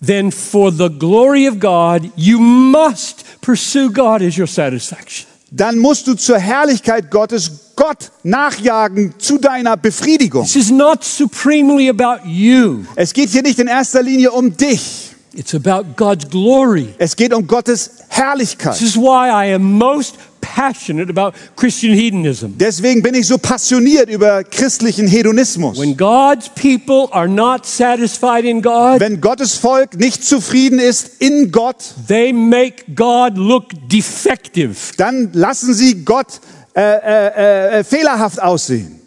[0.00, 5.26] then for the glory of God, you must pursue God as your satisfaction.
[5.50, 10.44] dann musst du zur Herrlichkeit Gottes Gott nachjagen zu deiner Befriedigung.
[10.44, 15.05] This is not supremely about you, Es geht hier nicht in erster Linie um dich.
[15.36, 16.94] It's about God's glory.
[16.98, 18.78] Es geht um Gottes Herrlichkeit.
[18.78, 22.56] This is why I am most passionate about Christian hedonism.
[22.58, 25.78] Deswegen bin ich so passioniert über christlichen Hedonismus.
[25.78, 31.50] When God's people are not satisfied in God, Wenn Gottes Volk nicht zufrieden ist in
[31.52, 31.76] Gott,
[32.08, 34.74] they make God look defective.
[34.96, 36.40] dann lassen sie Gott
[36.74, 39.00] äh, äh, äh, fehlerhaft aussehen.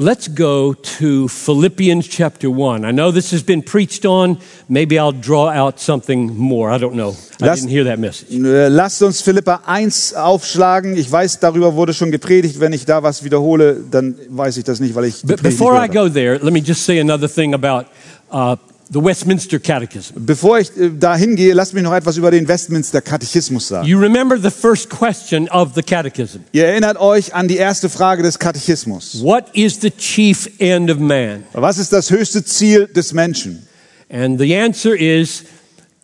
[0.00, 2.84] Let's go to Philippians chapter 1.
[2.84, 4.38] I know this has been preached on.
[4.68, 6.70] Maybe I'll draw out something more.
[6.70, 7.16] I don't know.
[7.42, 8.30] I Lass- didn't hear that message.
[8.30, 10.96] Äh, Lasst uns Philippa 1 aufschlagen.
[10.96, 12.60] Ich weiß, darüber wurde schon gepredigt.
[12.60, 15.58] Wenn ich da was wiederhole, dann weiß ich das nicht, weil ich die But Predigt
[15.58, 17.86] before I go there, let me just say another thing about
[18.32, 18.54] uh,
[18.90, 20.14] the Westminster Catechism.
[20.24, 23.86] Bevor ich äh, da hingehe, lasst mich noch etwas über den Westminster Katechismus sagen.
[23.86, 28.22] You remember the first question of the Catechism Ihr erinnert euch an die erste Frage
[28.22, 29.22] des Katechismus.
[29.22, 31.44] What is the chief end of man?
[31.52, 33.62] Was ist das höchste Ziel des Menschen?
[34.10, 35.44] And the answer is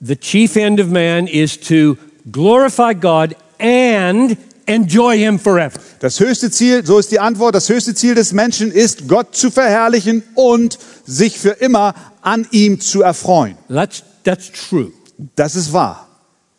[0.01, 1.97] the chief end of man is to
[2.31, 5.81] glorify God and enjoy Him forever.
[6.05, 9.51] Das höchste Ziel, so ist die Antwort, das höchste Ziel des Menschen ist, Gott zu
[9.51, 13.57] verherrlichen und sich für immer an ihm zu erfreuen.
[13.71, 14.93] That's, that's true.
[15.35, 16.07] Das ist wahr.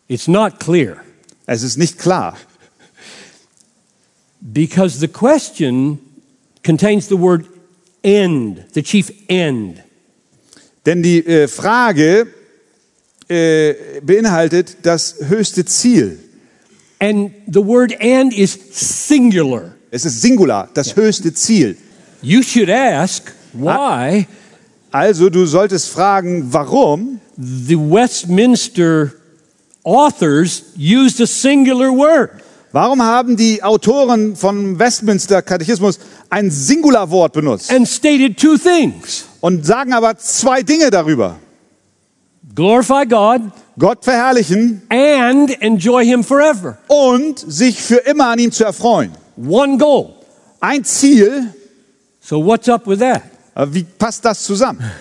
[0.08, 0.98] It's not clear
[1.46, 2.36] Es ist nicht klar.
[4.42, 6.00] because the question
[6.64, 7.46] contains the word
[8.02, 9.76] end, the chief end.
[10.88, 12.26] Denn die äh, Frage
[13.28, 16.18] äh, beinhaltet das höchste Ziel.
[17.06, 19.74] And the word end is singular.
[19.92, 21.78] Es ist Singular, das höchste Ziel.
[22.22, 24.28] You should ask why
[24.92, 29.14] Also du solltest fragen, warum the Westminster
[29.84, 32.32] authors used a singular word.
[32.72, 36.00] Warum haben die Autoren von Westminster Katechismus
[36.30, 41.38] ein Singularwort benutzt and stated two things und sagen aber zwei Dinge darüber?
[42.56, 46.78] glorify God Gott verherrlichen and enjoy Him forever.
[46.88, 49.12] und sich für immer an ihm zu erfreuen.
[49.38, 50.14] One goal.
[50.62, 51.54] Ein Ziel,
[52.22, 53.22] So, what's up with that?
[53.74, 54.80] wie passt das zusammen?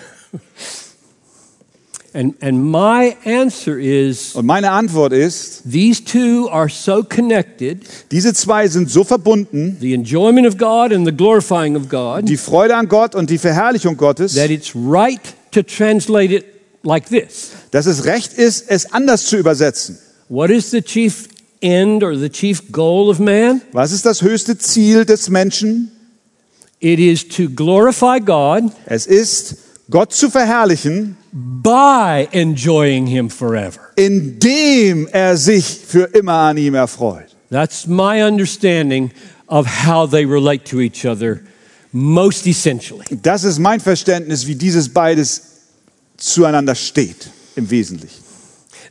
[2.13, 8.33] And, and my answer is Und meine Antwort ist, these two are so connected diese
[8.33, 12.73] zwei sind so verbunden, the enjoyment of God and the glorifying of God die Freude
[12.77, 15.19] an Gott und die Verherrlichung Gottes, that it's right
[15.51, 16.45] to translate it
[16.85, 19.97] like this dass es recht ist, es anders zu übersetzen.
[20.29, 21.27] What is the chief
[21.61, 23.61] end or the chief goal of man?
[23.73, 25.91] Was ist das höchste Ziel des Menschen?
[26.79, 29.55] It is to glorify God Es ist,
[29.89, 33.79] Gott zu verherrlichen, by enjoying Him forever.
[33.97, 37.35] indem er sich für immer an ihm erfreut.
[37.51, 39.11] That's my understanding
[39.47, 41.41] of how they relate to each other
[41.91, 43.05] most essentially.
[43.21, 45.41] Das ist mein Verständnis, wie dieses beides
[46.17, 48.23] zueinander steht, im Wesentlichen.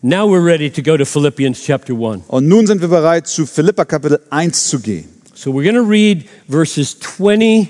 [0.03, 2.25] Now we're ready to go to Philippians chapter 1.
[2.29, 5.09] Und nun sind wir bereit, zu Philippa Kapitel 1 zu gehen.
[5.35, 7.68] So we're going to read verses 20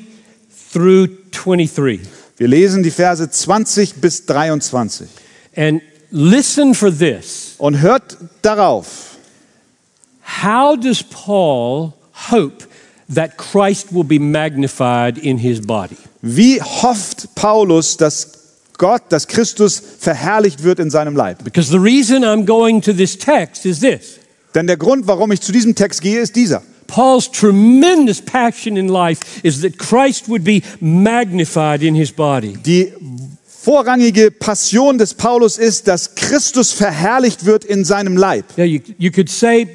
[0.72, 2.00] through 23.
[2.36, 5.06] Wir lesen die Verse 20 bis 23.
[5.54, 5.80] And
[6.10, 7.54] listen for this.
[7.58, 9.16] Und hört darauf,
[10.42, 11.92] How does Paul
[12.30, 12.64] hope
[13.14, 15.96] that Christ will be magnified in his body?
[16.22, 18.43] wie hofft Paulus, dass
[18.78, 21.44] Gott, dass Christus verherrlicht wird in seinem Leib.
[21.44, 24.18] Because the reason I'm going to this text is this.
[24.54, 26.62] Denn der Grund, warum ich zu diesem Text gehe, ist dieser.
[26.86, 32.54] Paul's tremendous passion in life is that Christ would be magnified in his body.
[32.64, 32.92] Die
[33.46, 38.44] vorrangige Passion des Paulus ist, dass Christus verherrlicht wird in seinem Leib.
[38.56, 39.66] Now, you, you could say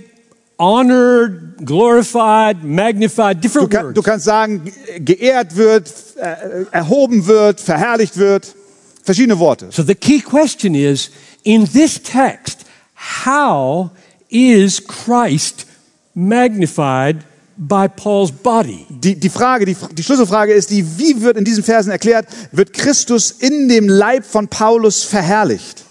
[0.59, 4.05] honored, glorified, magnified, Du, different kann, du words.
[4.05, 8.55] kannst sagen, geehrt wird, äh, erhoben wird, verherrlicht wird.
[9.03, 9.71] Verschiedene Worte.
[9.71, 11.11] So the key question is
[11.43, 13.91] in this text, how
[14.29, 15.65] is Christ
[16.13, 17.23] magnified
[17.57, 18.85] by Paul's body?
[18.89, 22.73] Die, die Frage, die, die Schlüsselfrage ist die, wie wird in diesen Versen erklärt, wird
[22.73, 25.85] Christus in dem Leib von Paulus verherrlicht?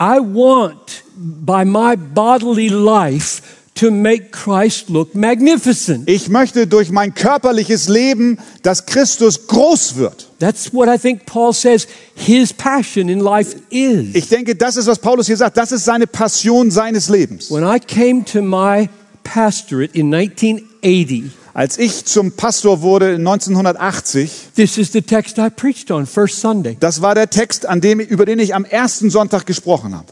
[0.00, 3.42] I want by my bodily life
[3.74, 6.08] to make Christ look magnificent.
[6.08, 10.28] Ich möchte durch mein körperliches Leben, dass Christus groß wird.
[10.38, 14.14] That's what I think Paul says his passion in life is.
[14.14, 15.56] Ich denke, das ist, was Paulus hier sagt.
[15.56, 17.50] Das ist seine Passion seines Lebens.
[17.50, 18.88] When I came to my
[19.24, 25.48] pastorate in 1980, Als ich zum Pastor wurde in 1980, this is the text I
[25.50, 26.76] preached on first Sunday.
[26.80, 30.08] das war der Text, an dem, über den ich am ersten Sonntag gesprochen habe.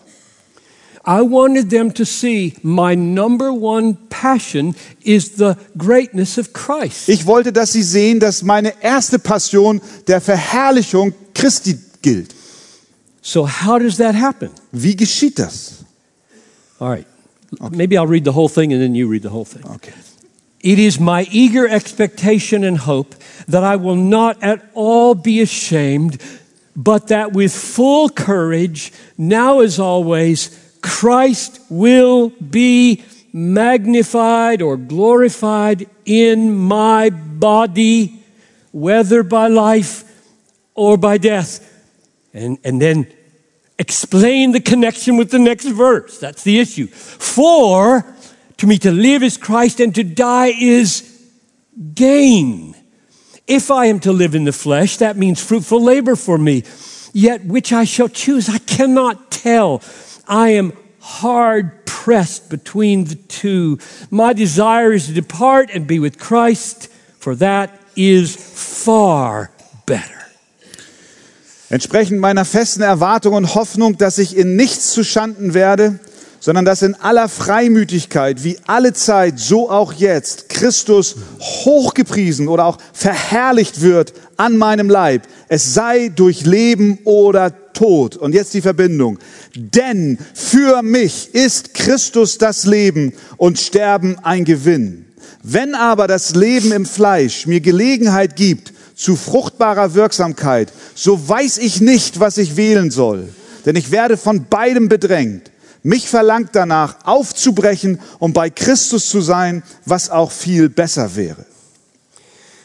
[1.05, 7.09] I wanted them to see my number one passion is the greatness of Christ.
[7.09, 12.35] Ich wollte, dass sie sehen, dass meine erste Passion der Verherrlichung Christi gilt.
[13.21, 14.51] So how does that happen?
[14.71, 15.85] Wie geschieht das?
[16.79, 17.07] All right.
[17.71, 19.65] Maybe I'll read the whole thing and then you read the whole thing.
[19.75, 19.93] Okay.
[20.61, 23.17] It is my eager expectation and hope
[23.49, 26.23] that I will not at all be ashamed,
[26.77, 36.55] but that with full courage, now as always, Christ will be magnified or glorified in
[36.55, 38.23] my body,
[38.73, 40.05] whether by life
[40.75, 41.69] or by death.
[42.35, 43.13] And, and then
[43.79, 46.19] explain the connection with the next verse.
[46.19, 46.87] That's the issue.
[46.87, 48.05] For
[48.59, 51.09] to me to live is Christ and to die is
[51.95, 52.77] gain.
[53.47, 56.65] If I am to live in the flesh, that means fruitful labor for me.
[57.13, 59.83] Yet which I shall choose, I cannot tell.
[60.33, 63.77] I am hard pressed between the two.
[64.11, 69.51] My desire is to depart and be with Christ, for that is far
[69.85, 70.27] better.
[71.69, 76.01] Entsprechend meiner festen Erwartung und Hoffnung, dass ich in nichts zu Schanden werde,
[76.41, 82.79] sondern dass in aller Freimütigkeit, wie alle Zeit, so auch jetzt, Christus hochgepriesen oder auch
[82.95, 85.23] verherrlicht wird an meinem Leib.
[85.49, 88.17] Es sei durch Leben oder Tod.
[88.17, 89.19] Und jetzt die Verbindung.
[89.55, 95.07] Denn für mich ist Christus das Leben und Sterben ein Gewinn.
[95.43, 101.81] Wenn aber das Leben im Fleisch mir Gelegenheit gibt zu fruchtbarer Wirksamkeit, so weiß ich
[101.81, 103.29] nicht, was ich wählen soll.
[103.67, 105.51] Denn ich werde von beidem bedrängt.
[105.83, 111.45] Mich verlangt danach, aufzubrechen, um bei Christus zu sein, was auch viel besser wäre.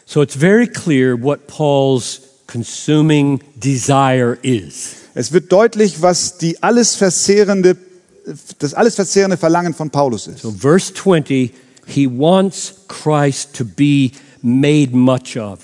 [0.06, 4.96] So it's very clear what Paul's consuming desire is.
[5.14, 7.78] Es wird deutlich, was die alles verzehrende,
[8.60, 10.42] das alles verzehrende Verlangen von Paulus ist.
[10.42, 11.54] So, verse 20,
[11.86, 15.60] he wants Christ to be made much of.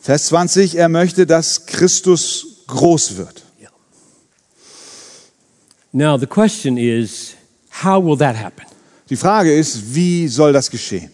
[0.00, 3.42] Vers 20, er möchte, dass Christus groß wird.
[5.92, 7.34] Now, the question is,
[7.82, 8.64] how will that happen?
[9.08, 11.10] Die Frage ist, wie soll das geschehen?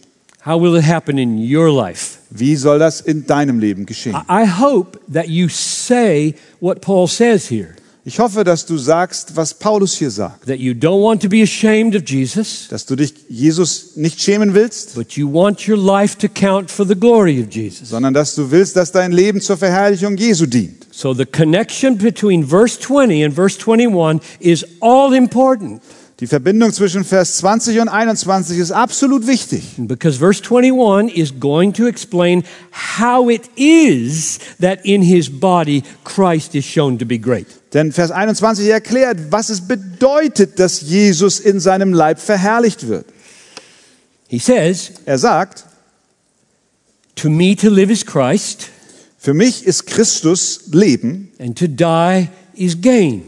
[0.47, 2.19] How will it happen in your life?
[2.29, 4.15] Wie soll das in deinem Leben geschehen?
[4.29, 7.75] I hope that you say what Paul says here
[8.05, 10.45] Ich hoffe, dass du sagst, was Paulus hier sagt.
[10.45, 14.53] that you don't want to be ashamed of Jesus, Dass du dich Jesus nicht schämen
[14.53, 17.89] willst, but you want your life to count for the glory of Jesus.
[17.89, 20.87] sondern dass du willst, dass dein Leben zur Verherrlichung Jesu dient.
[20.91, 25.81] So, the connection between verse 20 and verse 21 is all important
[26.19, 29.75] Die Verbindung zwischen Vers 20 und 21 ist absolut wichtig.
[29.77, 32.43] because verse 21 is going to explain
[32.99, 37.45] how it is that in his body Christ is shown to be great.
[37.73, 43.05] Denn Vers 21 erklärt, was es bedeutet, dass Jesus in seinem Leib verherrlicht wird.
[44.27, 45.65] He says, Er sagt,
[47.17, 48.69] To me to live is Christ,
[49.19, 53.21] für mich ist Christus Leben and to die is gain.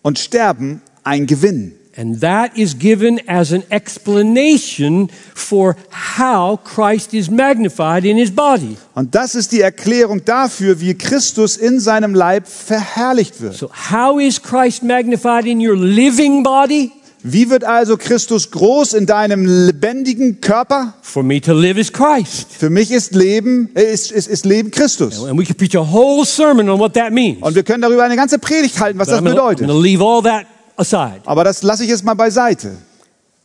[0.00, 1.74] und Sterben ein Gewinn.
[2.00, 8.78] And that is given as an explanation for how Christ is magnified in his body.
[8.94, 13.54] Und das ist die Erklärung dafür, wie Christus in seinem Leib verherrlicht wird.
[13.54, 16.90] So, how is Christ magnified in your living body?
[17.22, 20.94] Wie wird also Christus groß in deinem lebendigen Körper?
[21.02, 22.46] For me to live is Christ.
[22.50, 25.22] Für mich ist Leben, äh, ist, ist, ist Leben Christus.
[25.24, 27.42] And we could preach a whole sermon on what that means.
[27.42, 29.68] Und wir können darüber eine ganze Predigt halten, was But das I'm going bedeutet.
[29.68, 30.46] to leave all that
[30.76, 31.20] aside.
[31.24, 32.76] Aber das lasse ich jetzt mal beiseite.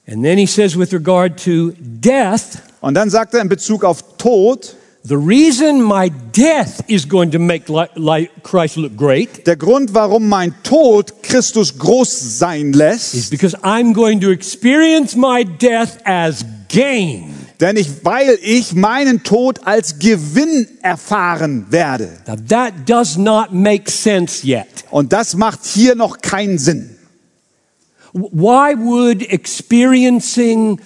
[0.08, 4.18] And then he says, with regard to death, Und dann sagt er in Bezug auf
[4.18, 7.66] Tod, the reason my death is going to make
[8.44, 13.94] Christ look great der Grund, warum mein Tod Christus groß sein is lässt, because I'm
[13.94, 17.34] going to experience my death as gain.
[17.60, 22.10] denn ich, weil ich meinen Tod als Gewinn erfahren werde.
[22.28, 24.68] Now that does not make sense yet.
[24.92, 26.95] Und das macht hier noch keinen Sinn.
[28.16, 30.80] Why would experiencing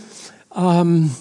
[0.51, 1.11] um,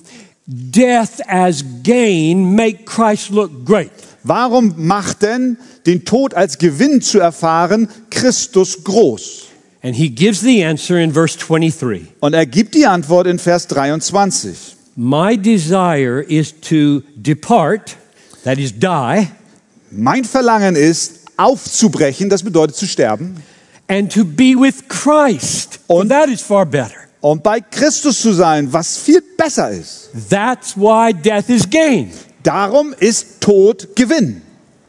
[0.47, 3.93] death as gain make Christ look great?
[4.25, 9.49] Warum macht denn den Tod als Gewinn zu erfahren Christus groß?
[9.83, 12.07] And he gives the answer in verse 23.
[12.21, 14.77] Und er gibt die Antwort in Vers 23.
[14.97, 17.97] My desire is to depart,
[18.45, 19.29] that is, die,
[19.91, 23.37] Mein Verlangen ist, aufzubrechen, das bedeutet zu sterben,
[23.89, 25.81] and to be with Christ.
[25.89, 26.95] Und- that is far better.
[27.21, 30.11] und bei Christus zu sein, was viel besser ist.
[30.31, 32.11] That's why death is gain.
[32.43, 34.43] Darum ist Tod Gewinn.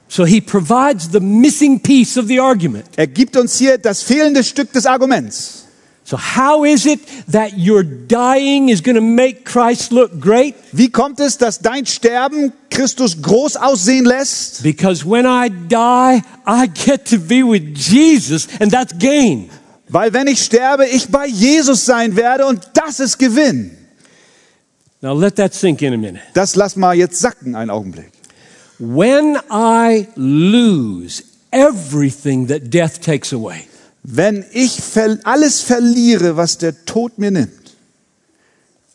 [0.08, 2.86] So he provides the missing piece of the argument.
[2.96, 5.66] Er gibt uns hier das fehlende Stück des Arguments.
[6.10, 10.56] So, how is it that your dying is going to make Christ look great?
[10.72, 14.64] Wie kommt es, dass dein Sterben Christus groß aussehen lässt?
[14.64, 19.52] Because when I die, I get to be with Jesus, and that's gain.
[19.88, 23.78] Weil wenn ich sterbe, ich bei Jesus sein werde und das ist Gewinn.
[25.02, 26.24] Now, let that sink in a minute.
[26.34, 28.12] Das lass mal jetzt sacken, einen Augenblick.
[28.80, 33.69] When I lose everything that death takes away,
[34.04, 34.80] Wenn ich
[35.24, 37.76] alles verliere, was der Tod mir nimmt,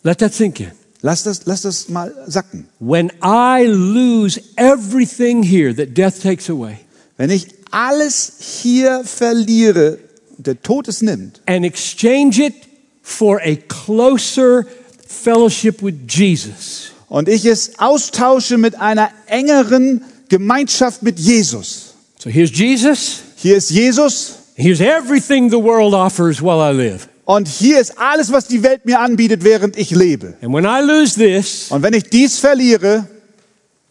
[0.03, 0.73] let that sink in.
[1.03, 2.69] lass das, lass das mal sacken.
[2.81, 6.79] When I lose everything here that death takes away
[7.17, 9.99] Wenn ich alles hier verliere,
[10.39, 12.55] der Tod es nimmt, and exchange it
[13.03, 14.67] for a closer
[15.07, 21.95] fellowship with Jesus, und ich es austausche mit einer engeren Gemeinschaft mit Jesus.
[22.19, 27.09] so here's Jesus, Hier ist Jesus here's everything the world offers while I live.
[27.27, 30.35] und hier ist alles, was die Welt mir anbietet, während ich lebe.
[30.43, 33.07] And when I lose this Und wenn ich dies verliere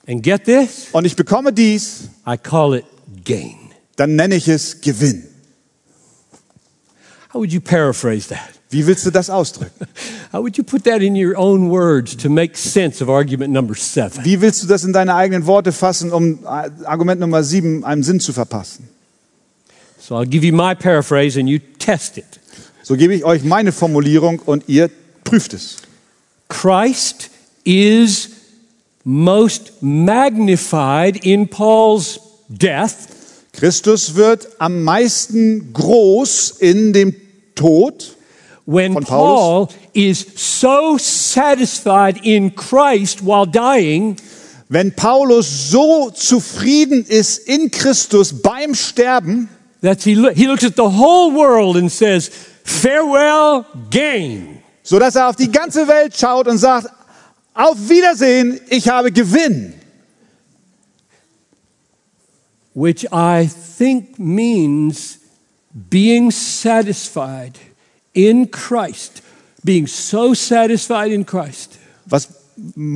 [0.07, 2.85] and get this, und ich bekomme dies, I call it
[3.25, 3.55] gain.
[3.95, 5.23] dann nenne ich es Gewinn.
[7.33, 8.39] How would you paraphrase that?
[8.69, 9.85] Wie willst du das ausdrücken?
[10.31, 13.75] How would you put that in your own words to make sense of argument number
[13.75, 14.23] seven?
[14.25, 18.19] Wie willst du das in deine eigenen Worte fassen, um Argument Nummer sieben einen Sinn
[18.19, 18.89] zu verpassen?
[20.05, 22.25] So I'll give you my paraphrase and you test it.
[22.83, 24.89] So gebe ich euch meine Formulierung und ihr
[25.23, 25.77] prüft es.
[26.49, 27.29] Christ
[27.63, 28.27] is
[29.05, 33.07] most magnified in Paul's death
[33.53, 37.15] Christus wird am meisten groß in dem
[37.55, 38.17] Tod,
[38.65, 39.75] when Von Paul Paulus?
[39.93, 44.17] is so satisfied in Christ while dying
[44.69, 49.47] wenn Paulus so zufrieden ist in Christus beim Sterben,
[49.83, 52.29] that he, lo- he looks at the whole world and says,
[52.63, 54.63] Farewell, gain.
[54.81, 56.87] so dass er auf die ganze Welt schaut und sagt,
[57.53, 59.73] auf Wiedersehen, ich habe Gewinn.
[62.73, 65.19] Which I think means
[65.71, 67.59] being satisfied
[68.13, 69.21] in Christ,
[69.63, 72.29] being so satisfied in Christ Was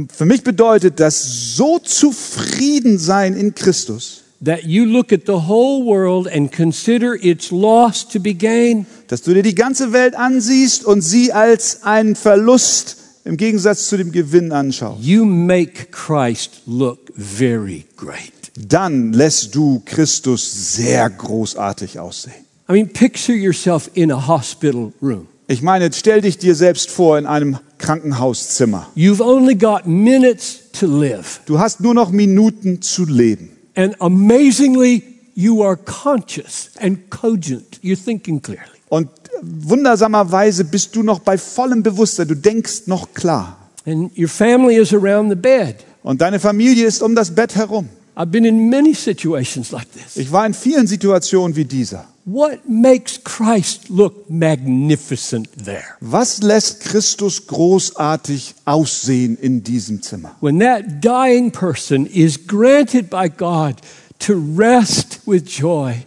[0.09, 5.83] für mich bedeutet, dass so zufrieden sein in Christus, that you look at the whole
[5.83, 8.85] world and consider its loss to be gain.
[9.07, 13.97] dass du dir die ganze Welt ansiehst und sie als einen Verlust im Gegensatz zu
[13.97, 15.03] dem Gewinn anschaust.
[15.03, 18.33] You make Christ look very great.
[18.55, 22.45] Dann lässt du Christus sehr großartig aussehen.
[22.69, 25.27] I mean, picture yourself in a hospital room.
[25.47, 28.87] Ich meine, stell dich dir selbst vor in einem Krankenhauszimmer.
[28.95, 31.39] You've only got minutes to live.
[31.45, 33.56] Du hast nur noch Minuten zu leben.
[33.77, 35.03] And amazingly,
[35.35, 37.79] you are conscious and cogent.
[37.83, 38.65] You're thinking clearly.
[38.89, 39.09] Und
[39.41, 42.27] wundersamerweise bist du noch bei vollem Bewusstsein.
[42.27, 43.69] Du denkst noch klar.
[43.85, 45.75] And your family is around the bed.
[46.01, 47.87] Und deine Familie ist um das Bett herum.
[48.19, 50.17] I've been in many situations like this.
[50.17, 52.05] Ich war in vielen Situationen wie dieser.
[52.25, 55.85] What makes Christ look magnificent there?
[56.01, 60.35] Was lässt Christus großartig aussehen in diesem Zimmer?
[60.41, 63.75] When that dying person is granted by God
[64.19, 66.03] to rest with joy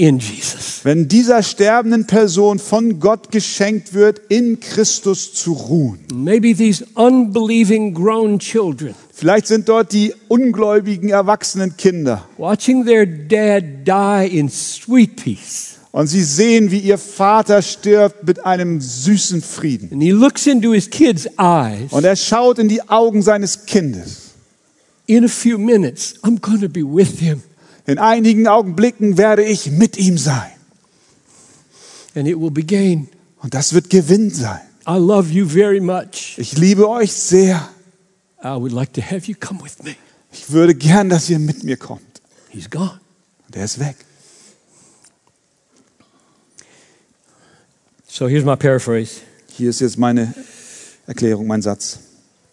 [0.00, 0.80] in Jesus.
[0.82, 6.00] Wenn dieser sterbenden Person von Gott geschenkt wird, in Christus zu ruhen.
[6.14, 13.62] Maybe these unbelieving grown children Vielleicht sind dort die ungläubigen erwachsenen Kinder watching their dad
[13.86, 15.76] die in sweet peace.
[15.92, 19.90] und sie sehen, wie ihr Vater stirbt mit einem süßen Frieden.
[19.92, 21.92] And he looks into his kid's eyes.
[21.92, 24.30] Und er schaut in die Augen seines Kindes.
[25.04, 27.42] In a few minutes, I'm going to be with him.
[27.90, 30.52] In einigen Augenblicken werde ich mit ihm sein.
[32.14, 33.08] And it will be gain.
[33.38, 34.60] Und das wird Gewinn sein.
[34.86, 36.36] I love you very much.
[36.36, 37.68] Ich liebe euch sehr.
[38.44, 39.96] I would like to have you come with me.
[40.32, 42.22] Ich würde gern, dass ihr mit mir kommt.
[42.50, 43.00] He's gone.
[43.48, 43.96] Und er ist weg.
[48.06, 49.22] So here's my paraphrase
[49.56, 50.32] Hier ist jetzt meine
[51.08, 51.98] Erklärung, mein Satz.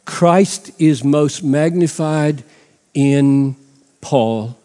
[0.05, 2.43] Christ is most magnified
[2.93, 3.55] in
[4.01, 4.55] Paul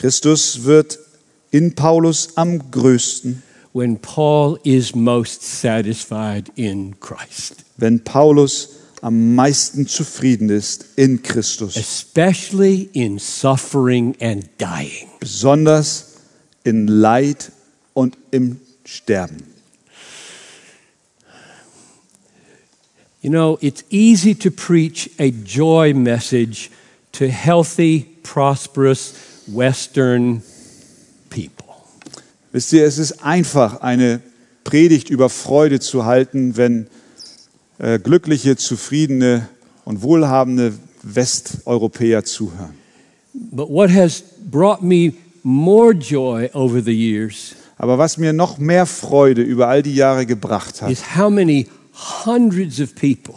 [0.00, 0.98] Christus wird
[1.50, 3.42] in Paulus am größten,
[3.74, 11.76] when Paul is most satisfied in Christ, wenn Paulus am meisten zufrieden ist in Christus,
[11.76, 15.06] especially in suffering and dying.
[15.20, 16.16] besonders
[16.64, 17.52] in Leid
[17.92, 19.42] und im Sterben.
[23.20, 26.70] You know, it's easy to preach a joy message
[27.12, 30.42] to healthy, prosperous Western
[31.28, 31.66] people.
[32.52, 34.20] Wisst ihr, es ist einfach, eine
[34.64, 36.86] Predigt über Freude zu halten, wenn
[37.78, 39.48] äh, glückliche, zufriedene
[39.84, 42.74] und wohlhabende Westeuropäer zuhören.
[43.32, 48.84] But what has brought me more joy over the years Aber was mir noch mehr
[48.84, 51.66] Freude über all die Jahre gebracht hat, is how many
[52.26, 53.34] hundreds of people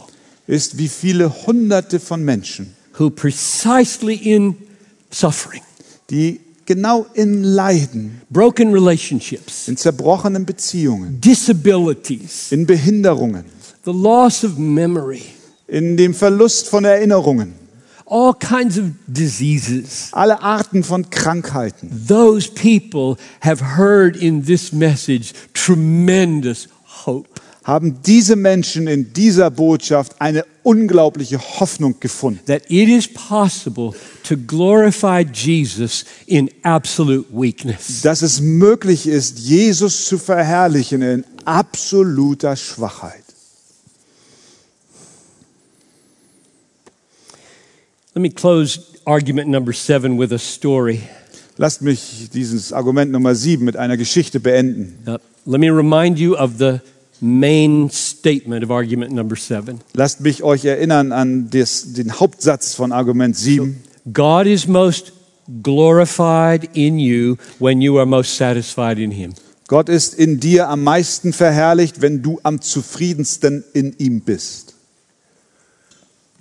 [0.47, 4.57] ist, wie viele Hunderte von Menschen, who precisely in
[5.09, 5.61] suffering,
[6.13, 13.45] die genau in Leiden, broken relationships, in zerbrochenen Beziehungen, disabilities, in Behinderungen,
[13.83, 15.23] the loss of memory,
[15.67, 17.53] in dem Verlust von Erinnerungen,
[18.05, 20.09] all kinds of diseases.
[20.11, 26.67] alle Arten von Krankheiten, Those people have heard in this message tremendous
[27.05, 27.41] hope.
[27.63, 33.93] Haben diese Menschen in dieser Botschaft eine unglaubliche Hoffnung gefunden, That it is possible
[34.23, 38.01] to glorify Jesus in absolute weakness.
[38.01, 43.23] dass es möglich ist, Jesus zu verherrlichen in absoluter Schwachheit.
[48.15, 51.01] Let me close argument number seven with a story.
[51.57, 54.97] Lasst mich dieses Argument Nummer sieben mit einer Geschichte beenden.
[55.07, 56.79] Uh, let me remind you of the
[57.23, 59.79] main statement of argument number seven.
[59.93, 63.81] Lasst mich euch erinnern an des, den Hauptsatz von Argument 7.
[64.11, 65.13] God is most
[65.63, 69.33] glorified in you when you are most satisfied in Him.
[69.67, 74.75] Gott ist in dir am meisten verherrlicht, wenn du am zufriedensten in ihm bist.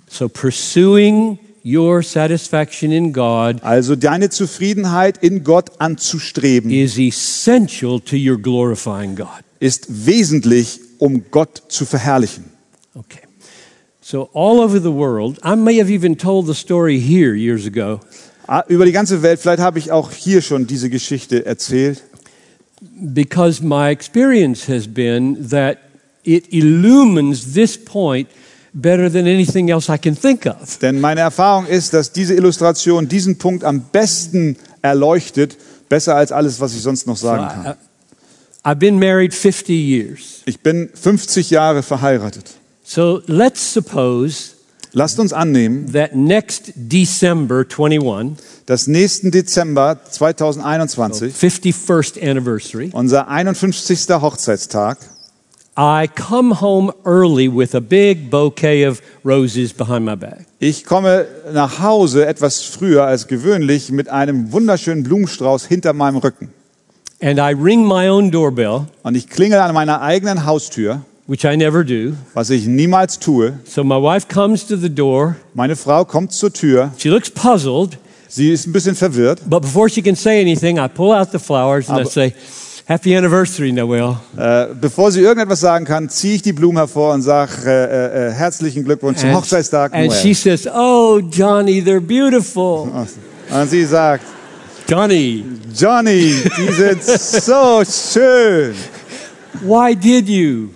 [0.09, 8.15] So pursuing your satisfaction in God Also deine Zufriedenheit in Gott anzustreben, is essential to
[8.15, 9.27] your glorifying God.
[9.59, 12.45] ist wesentlich, um Gott zu verherrlichen.
[12.95, 13.21] Okay.
[14.01, 18.01] So all over the world, I may have even told the story here years ago.
[18.45, 22.03] Ah, Über die ganze Welt, vielleicht habe ich auch hier schon diese Geschichte erzählt,
[22.81, 25.77] because my experience has been that
[26.25, 28.27] it illumines this point
[28.73, 30.79] better than anything else I can think of.
[30.79, 35.57] denn meine Erfahrung ist, dass diese Illustration diesen Punkt am besten erleuchtet,
[35.89, 37.75] besser als alles, was ich sonst noch sagen kann.
[38.65, 40.41] I, I've been married 50 years.
[40.45, 42.55] Ich bin 50 Jahre verheiratet.
[42.83, 44.53] So let's suppose
[44.95, 54.07] Lasst uns annehmen, that next December 21, dass nächsten Dezember 2021, 51st anniversary, unser 51.
[54.09, 54.99] Hochzeitstag,
[55.75, 60.45] I come home early with a big bouquet of roses behind my back.
[60.59, 66.49] ich komme nach Hause etwas früher als gewöhnlich mit einem wunderschönen Blumenstrauß hinter meinem Rücken.
[67.21, 71.57] And I ring my own doorbell, Und ich klingel an meiner eigenen Haustür, which I
[71.57, 72.13] never do.
[72.35, 73.53] was ich niemals tue.
[73.65, 75.37] So my wife comes to the door.
[75.55, 77.97] Meine Frau kommt zur Tür, She looks puzzled,
[78.27, 79.39] sie ist ein bisschen verwirrt.
[79.49, 82.33] but before she can say anything, I pull out the flowers and I Aber- say,
[82.85, 84.17] Happy anniversary, Noel.
[84.37, 88.27] Äh, bevor sie irgendetwas sagen kann, ziehe ich die Blumen hervor und sage äh, äh,
[88.27, 89.93] äh, herzlichen Glückwunsch zum Hochzeitstag.
[89.93, 90.19] and Noel.
[90.19, 92.89] she says, Oh, Johnny, they're beautiful.
[93.49, 94.23] Und sie sagt,
[94.87, 98.73] Johnny, Johnny, die sind so schön.
[99.61, 100.69] why did you?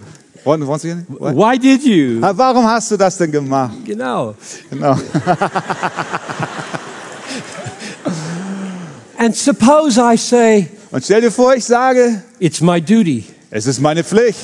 [0.45, 1.35] Wollen Sie, what?
[1.35, 2.21] Why did you?
[2.21, 3.73] Warum hast du das denn gemacht?
[3.85, 4.33] Genau.
[4.69, 4.95] Genau.
[9.17, 13.25] And suppose I say, Und stell dir vor, ich sage, It's my duty.
[13.51, 14.39] es ist meine Pflicht.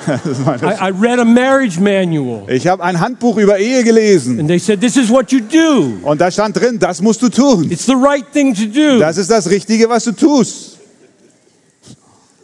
[0.06, 4.58] I, I read a marriage manual, Ich habe ein Handbuch über Ehe gelesen and they
[4.58, 5.92] said, This is what you do.
[6.02, 7.70] und da stand drin, das musst du tun.
[7.70, 8.98] It's the right thing to do.
[8.98, 10.78] Das ist das Richtige, was du tust.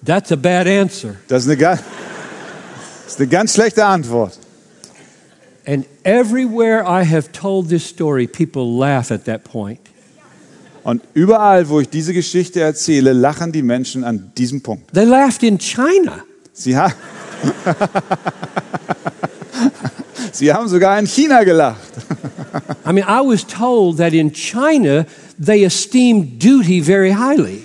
[0.04, 1.16] That's a bad answer.
[1.28, 1.80] Das ist eine, das
[3.08, 4.38] ist eine ganz schlechte Antwort.
[5.66, 9.80] And everywhere I have told this story, people laugh at that point.
[10.86, 14.94] Und überall, wo ich diese Geschichte erzähle, lachen die Menschen an diesem Punkt.
[14.94, 16.22] They laughed in China.
[16.52, 16.92] Sie, ha
[20.32, 21.80] Sie haben sogar in China gelacht.
[22.88, 25.04] I mean, I was told that in China,
[25.44, 27.62] they esteem duty very highly.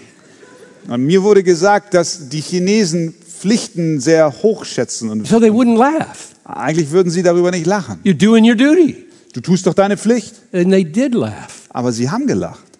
[0.87, 5.11] Und mir wurde gesagt, dass die Chinesen Pflichten sehr hoch schätzen.
[5.11, 6.29] Und So they wouldn't laugh.
[6.43, 7.99] eigentlich würden sie darüber nicht lachen.
[8.03, 9.05] You're doing your duty.
[9.33, 10.33] Du tust doch deine Pflicht.
[10.51, 11.67] And they did laugh.
[11.69, 12.70] Aber sie haben gelacht.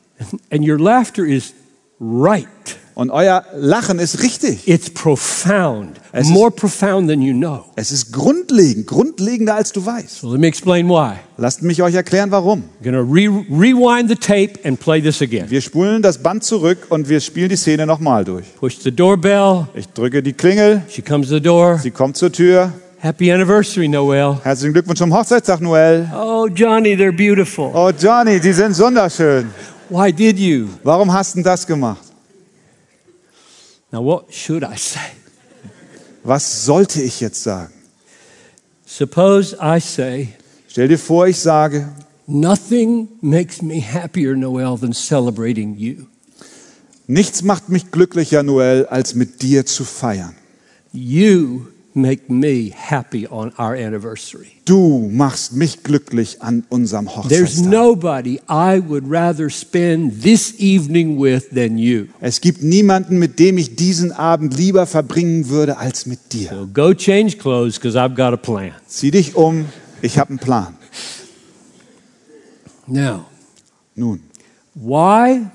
[0.50, 1.54] And your laughter is
[2.00, 2.48] right.
[2.94, 4.68] Und euer Lachen ist richtig.
[4.68, 7.64] It's profound, Es ist- more profound than you know.
[7.78, 10.20] Es ist grundlegend, grundlegender als du weißt.
[10.20, 11.14] So let me explain why.
[11.38, 12.64] Lasst mich euch erklären, warum.
[12.84, 15.50] I'm going to re- rewind the tape and play this again.
[15.50, 18.54] Wir spulen das Band zurück und wir spielen die Szene nochmal durch.
[18.58, 19.68] Push the doorbell.
[19.74, 21.80] Ich drücke die Klingel, She comes to the door.
[21.82, 22.74] sie kommt zur Tür.
[23.00, 24.38] Happy anniversary, Noel.
[24.44, 26.08] Herzlichen Glückwunsch zum Hochzeitstag, Noel.
[26.14, 27.72] Oh, Johnny, they're beautiful.
[27.74, 29.50] Oh, Johnny, die sind wunderschön.
[29.92, 30.70] Why did you?
[30.84, 32.06] Warum hast du das gemacht?
[33.92, 35.12] Now, what should I say?
[36.24, 37.74] Was sollte ich jetzt sagen?
[38.86, 40.30] Suppose I say,
[40.70, 41.89] Stell dir vor, ich sage,
[42.26, 46.06] Nothing makes me happier, Noel, than celebrating you.
[47.08, 50.36] nichts macht mich glücklicher, Noel, als mit dir zu feiern.
[50.94, 51.66] You
[51.96, 54.48] make me happy on our anniversary.
[54.66, 57.30] Du machst mich glücklich an unserem Hochzeitstag.
[57.30, 62.08] There's nobody I would rather spend this evening with than you.
[62.20, 66.50] Es gibt niemanden, mit dem ich diesen Abend lieber verbringen würde als mit dir.
[66.50, 68.74] So go change clothes because I've got a plan.
[68.88, 69.66] Zieh dich um,
[70.02, 70.76] ich habe einen Plan.
[72.88, 73.26] Now,
[73.96, 74.22] Nun,
[74.74, 75.52] why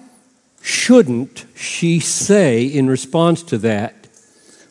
[0.62, 4.05] shouldn't she say in response to that,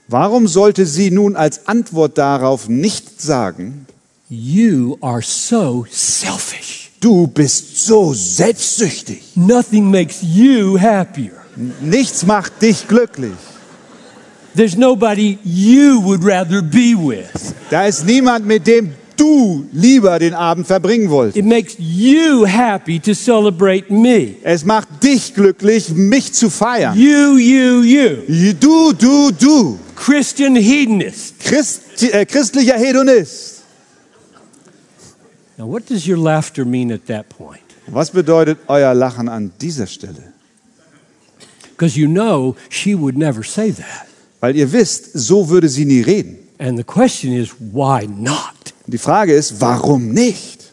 [0.08, 3.86] warum sollte sie nun als Antwort darauf nicht sagen,
[4.30, 6.92] You are so selfish?
[7.00, 11.34] du bist so selbstsüchtig, Nothing makes you happier.
[11.82, 13.34] nichts macht dich glücklich.
[14.56, 17.54] There's nobody you would rather be with.
[17.70, 21.38] Da ist niemand, mit dem du lieber den Abend verbringen wolltest.
[21.38, 24.36] It makes you happy to celebrate me.
[24.44, 26.98] Es macht dich glücklich, mich zu feiern.
[26.98, 28.54] You, you, you.
[28.60, 31.40] Du, du, du, Christian hedonist.
[31.40, 33.64] Christ, äh, christlicher Hedonist.
[35.58, 37.62] Now, what does your laughter mean at that point?
[37.88, 40.34] Was bedeutet euer Lachen an dieser Stelle?
[41.72, 44.08] Because you know she would never say that.
[44.42, 46.38] Weil ihr wisst, so würde sie nie reden.
[46.58, 48.55] And the question is, why not?
[48.86, 50.66] Und die Frage ist, warum nicht?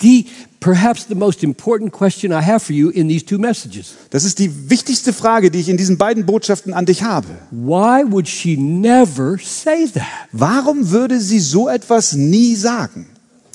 [0.00, 0.26] The,
[0.60, 3.94] perhaps the most important question I have for you in these two messages.
[4.10, 7.26] Das ist die wichtigste Frage, die ich in diesen beiden Botschaften an dich habe.
[7.50, 10.04] Why would she never say that?
[10.30, 13.06] Warum würde sie so etwas nie sagen?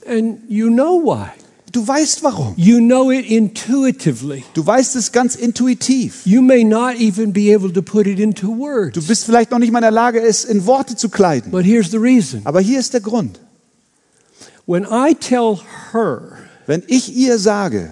[0.06, 1.30] And you know why.
[1.74, 2.54] Du weißt warum.
[2.56, 4.44] You know it intuitively.
[4.54, 6.22] Du weißt es ganz intuitiv.
[6.24, 9.08] You may not even be able to put it into Du words.
[9.08, 11.52] bist vielleicht noch nicht mal in der Lage, es in Worte zu kleiden.
[11.52, 12.42] But here's the reason.
[12.46, 13.40] Aber hier ist der Grund.
[14.68, 15.58] When I tell
[15.92, 17.90] her Wenn ich ihr sage,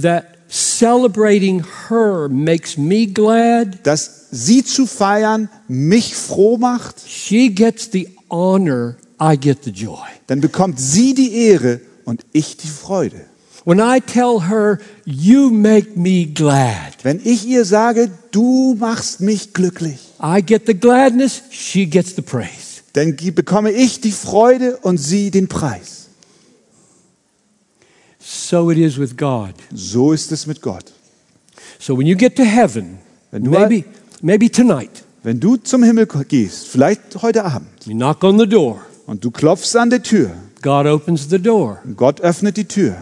[0.00, 7.90] that celebrating her makes me glad, dass sie zu feiern mich froh macht, she gets
[7.92, 9.98] the honor, I get the joy.
[10.28, 13.26] dann bekommt sie die Ehre und ich die Freude.
[13.66, 19.52] When I tell her, you make me glad, Wenn ich ihr sage, du machst mich
[19.52, 22.82] glücklich, I get the gladness, she gets the praise.
[22.94, 26.06] dann bekomme ich die Freude und sie den Preis.
[28.20, 29.54] So it is with God.
[29.72, 30.92] So ist es mit Gott.
[31.78, 32.98] So when you get to heaven,
[33.30, 33.84] Wenn du maybe,
[34.22, 38.80] maybe tonight, Wenn du zum Himmel gehst, vielleicht heute Abend, you knock on the door,
[39.06, 40.30] und du klopfst an der Tür,
[40.66, 42.96] God opens the door Gott öffnet die Tür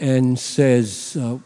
[0.00, 1.38] and says, uh,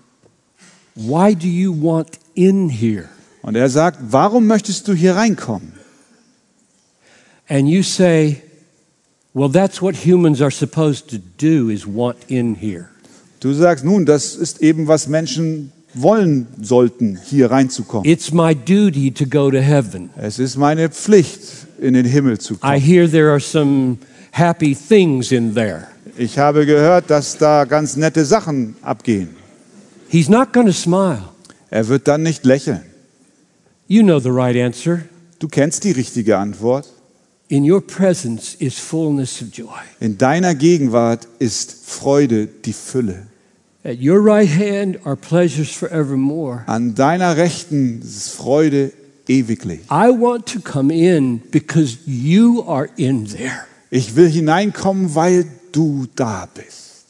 [0.95, 3.11] Why do you want in here?
[3.43, 5.75] und er sagt, warum möchtest du hier reinkommen?
[7.47, 8.43] And you say,
[9.35, 12.89] Well, that's what humans are supposed to do is want in here.
[13.41, 18.11] Du sagst, nun, das ist eben, was Menschen wollen sollten, hier reinzukommen.
[18.11, 20.09] It's my duty to go to heaven.
[20.17, 22.81] Es ist meine Pflicht, in den Himmel zu I kommen.
[22.81, 23.99] hear there are some
[24.33, 25.89] happy things in there.
[26.17, 29.37] Ich habe gehört, dass da ganz nette Sachen abgehen.
[30.09, 31.23] He's not going to smile.
[31.71, 32.83] Er wird dann nicht lächeln.
[33.87, 35.03] You know the right answer.
[35.39, 36.89] Du kennst die richtige Antwort.
[37.49, 39.81] In your presence is fullness of joy.
[39.99, 43.27] In deiner Gegenwart ist Freude die Fülle.
[43.83, 46.63] At your right hand are pleasures forevermore.
[46.67, 48.93] An deiner Rechten ist Freude
[49.27, 49.81] ewiglich.
[49.91, 53.65] I want to come in because you are in there.
[53.91, 57.05] Ich will hineinkommen, weil du da bist.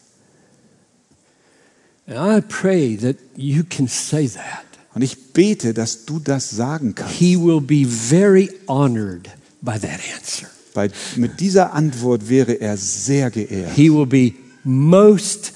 [2.07, 4.65] And I pray that you can say that.
[4.95, 7.15] Und ich bete, dass du das sagen kannst.
[7.15, 9.29] He will be very honored
[9.63, 10.49] by that answer.
[10.75, 13.73] Bei, mit dieser Antwort wäre er sehr geehrt.
[13.75, 14.33] He will be
[14.65, 15.53] most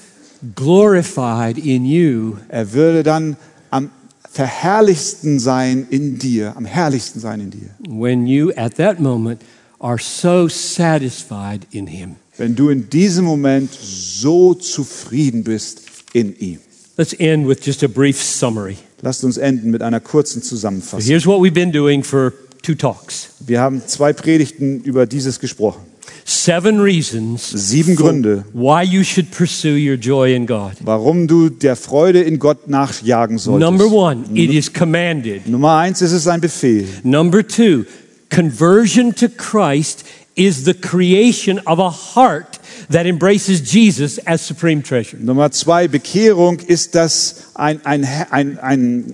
[0.55, 3.35] glorified in you Er würde dann
[3.71, 3.89] am
[4.31, 7.69] verherrlichsten sein in dir, am herrlichsten sein in dir.
[7.87, 9.41] when you, at that moment,
[9.85, 12.15] are so satisfied in Him.
[12.37, 15.81] Wenn du in diesem Moment so zufrieden bist
[16.13, 16.59] in ihm.
[16.97, 18.77] Let's end with just a brief summary.
[19.01, 21.01] Lasst uns enden mit einer kurzen So Zusammenfassung.
[21.05, 22.33] here's what we've been doing for
[22.63, 23.29] two talks.
[23.45, 25.81] Wir haben zwei Predigten über dieses gesprochen.
[26.27, 28.45] Seven reasons Sieben Gründe.
[28.53, 30.73] why you should pursue your joy in God.
[30.83, 33.69] Warum du der Freude in Gott nachjagen solltest.
[33.69, 35.47] Number one, it is commanded.
[35.47, 36.87] Nummer eins ist es ein Befehl.
[37.03, 37.85] Number two,
[38.29, 42.59] conversion to Christ is the creation of a heart
[42.89, 45.17] that embraces Jesus as supreme treasure.
[45.17, 49.13] Nummer zwei, Bekehrung ist das ein, ein, ein, ein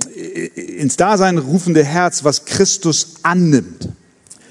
[0.56, 3.90] ins Dasein rufende Herz, was Christus annimmt.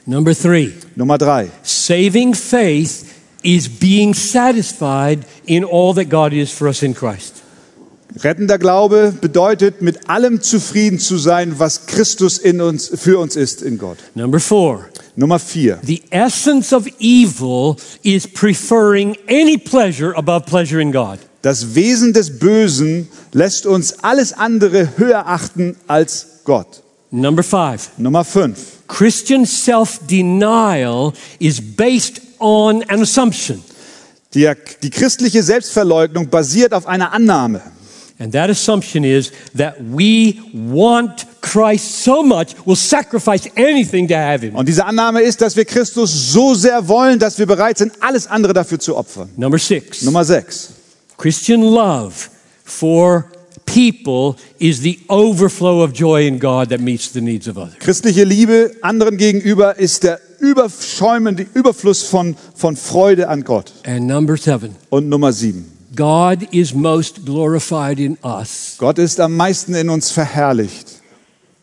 [0.06, 3.06] Number three, Nummer drei, saving faith
[3.42, 7.39] is being satisfied in all that God is for us in Christ.
[8.18, 13.62] Rettender Glaube bedeutet, mit allem zufrieden zu sein, was Christus in uns, für uns ist
[13.62, 13.98] in Gott.
[14.14, 14.86] Number four,
[15.16, 21.18] Nummer vier, the essence of evil is preferring any pleasure above pleasure in God.
[21.42, 26.82] das Wesen des Bösen lässt uns alles andere höher achten als Gott.
[27.10, 33.62] Number five, Nummer fünf, Christian self denial is based on an assumption.
[34.34, 34.50] die,
[34.82, 37.60] die christliche Selbstverleugnung basiert auf einer Annahme.
[38.20, 44.42] And that assumption is that we want Christ so much, we'll sacrifice anything to have
[44.42, 44.54] him.
[44.54, 48.26] Und diese Annahme ist, dass wir Christus so sehr wollen, dass wir bereit sind, alles
[48.26, 49.30] andere dafür zu opfern.
[49.38, 50.74] Number six, Nummer sechs.
[51.16, 52.28] Christian love
[52.62, 53.24] for
[53.64, 57.78] people is the overflow of joy in God that meets the needs of others.
[57.78, 63.72] Christliche Liebe anderen gegenüber ist der überschäumende Überfluss von, von Freude an Gott.
[63.86, 65.79] And number seven, Und Nummer sieben.
[65.94, 71.00] God is most glorified in us Gott ist am meisten in uns verherrlicht,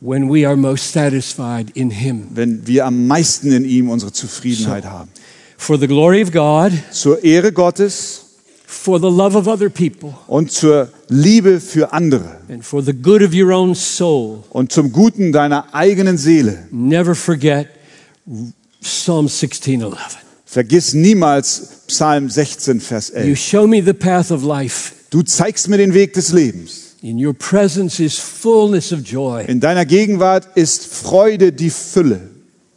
[0.02, 2.28] when we are most satisfied in him.
[2.34, 5.10] wenn wir am meisten in ihm unsere Zufriedenheit haben.
[5.58, 8.24] For the glory of God, Zur Ehre Gottes
[8.66, 13.22] for the love of other people, und zur Liebe für andere and for the good
[13.24, 14.44] of your own soul.
[14.50, 16.68] und zum Guten deiner eigenen Seele.
[16.70, 17.68] Never forget
[18.82, 19.96] Psalm 16:11.
[20.46, 23.36] Vergiss niemals Psalm 16, Vers You 11.
[23.36, 24.94] show me the path of life.
[25.10, 26.96] Du zeigst mir den Weg des Lebens.
[27.02, 32.30] In your presence is fullness of joy, In deiner Gegenwart ist Freude die Fülle.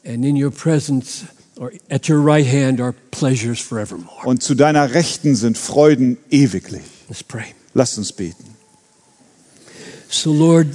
[0.04, 1.24] and in your presence
[1.58, 4.26] or at your right hand are pleasures forevermore.
[4.26, 6.82] Und zu deiner Rechten sind Freuden ewiglich.
[7.08, 7.46] Let's pray.
[7.74, 8.44] Lasst uns beten.
[10.08, 10.66] So Lord,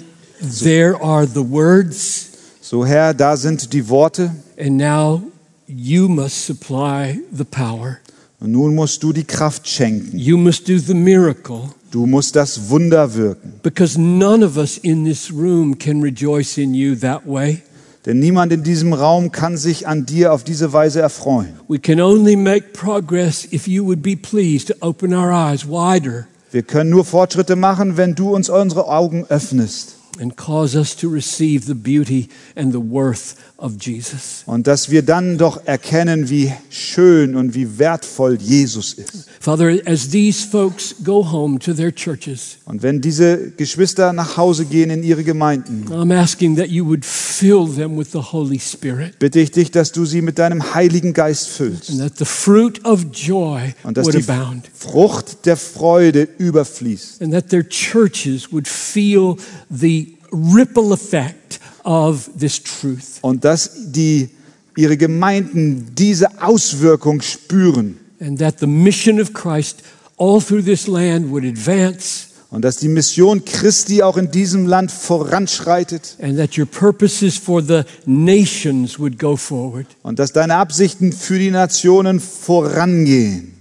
[0.61, 2.29] there are the words,
[2.61, 5.21] So Herr, da sind die Worte and now
[5.67, 7.99] you must supply the power.
[8.45, 10.19] Und nun musst du die Kraft schenken.
[10.19, 13.53] You must do the miracle Du musst das Wunder wirken.
[13.63, 17.63] because none of us in this room can rejoice in you that way.
[18.05, 21.53] Denn niemand in diesem Raum kann sich an dir auf diese Weise erfreuen.
[21.67, 26.27] We can only make progress if you would be pleased to open our eyes wider
[26.51, 31.09] Wir können nur Fortschritte machen, wenn du uns unsere Augen öffnest and cause us to
[31.09, 33.35] receive the beauty and the worth.
[33.57, 39.29] Und dass wir dann doch erkennen, wie schön und wie wertvoll Jesus ist.
[39.39, 44.65] Father, as these folks go home to their churches, Und wenn diese Geschwister nach Hause
[44.65, 49.19] gehen in ihre Gemeinden, I'm asking that you would fill them with the Holy Spirit
[49.19, 52.83] bitte ich dich, dass du sie mit deinem Heiligen Geist and füllst that the fruit
[52.83, 57.21] of joy und dass would die abound Frucht der Freude überfließt.
[57.21, 59.37] and that their churches would feel
[59.69, 64.29] the ripple effect Und dass die,
[64.75, 69.83] ihre Gemeinden diese Auswirkung spüren and that the mission of Christ
[70.17, 74.91] all through this land would advance und dass die Mission Christi auch in diesem Land
[74.91, 79.87] voranschreitet and that your purposes for the nations would go forward.
[80.03, 83.51] und dass deine Absichten für die Nationen vorangehen.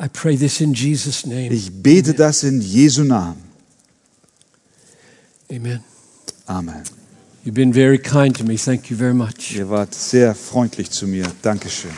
[0.00, 1.48] I pray this in Jesus' name.
[1.52, 3.42] Ich bete das in Jesu Namen.
[5.50, 5.80] Amen.
[6.46, 7.01] Amen.
[7.44, 8.56] You've been very kind to me.
[8.56, 9.56] Thank you very much.
[9.56, 11.26] Ihr wart sehr freundlich zu mir.
[11.42, 11.90] Dankeschön.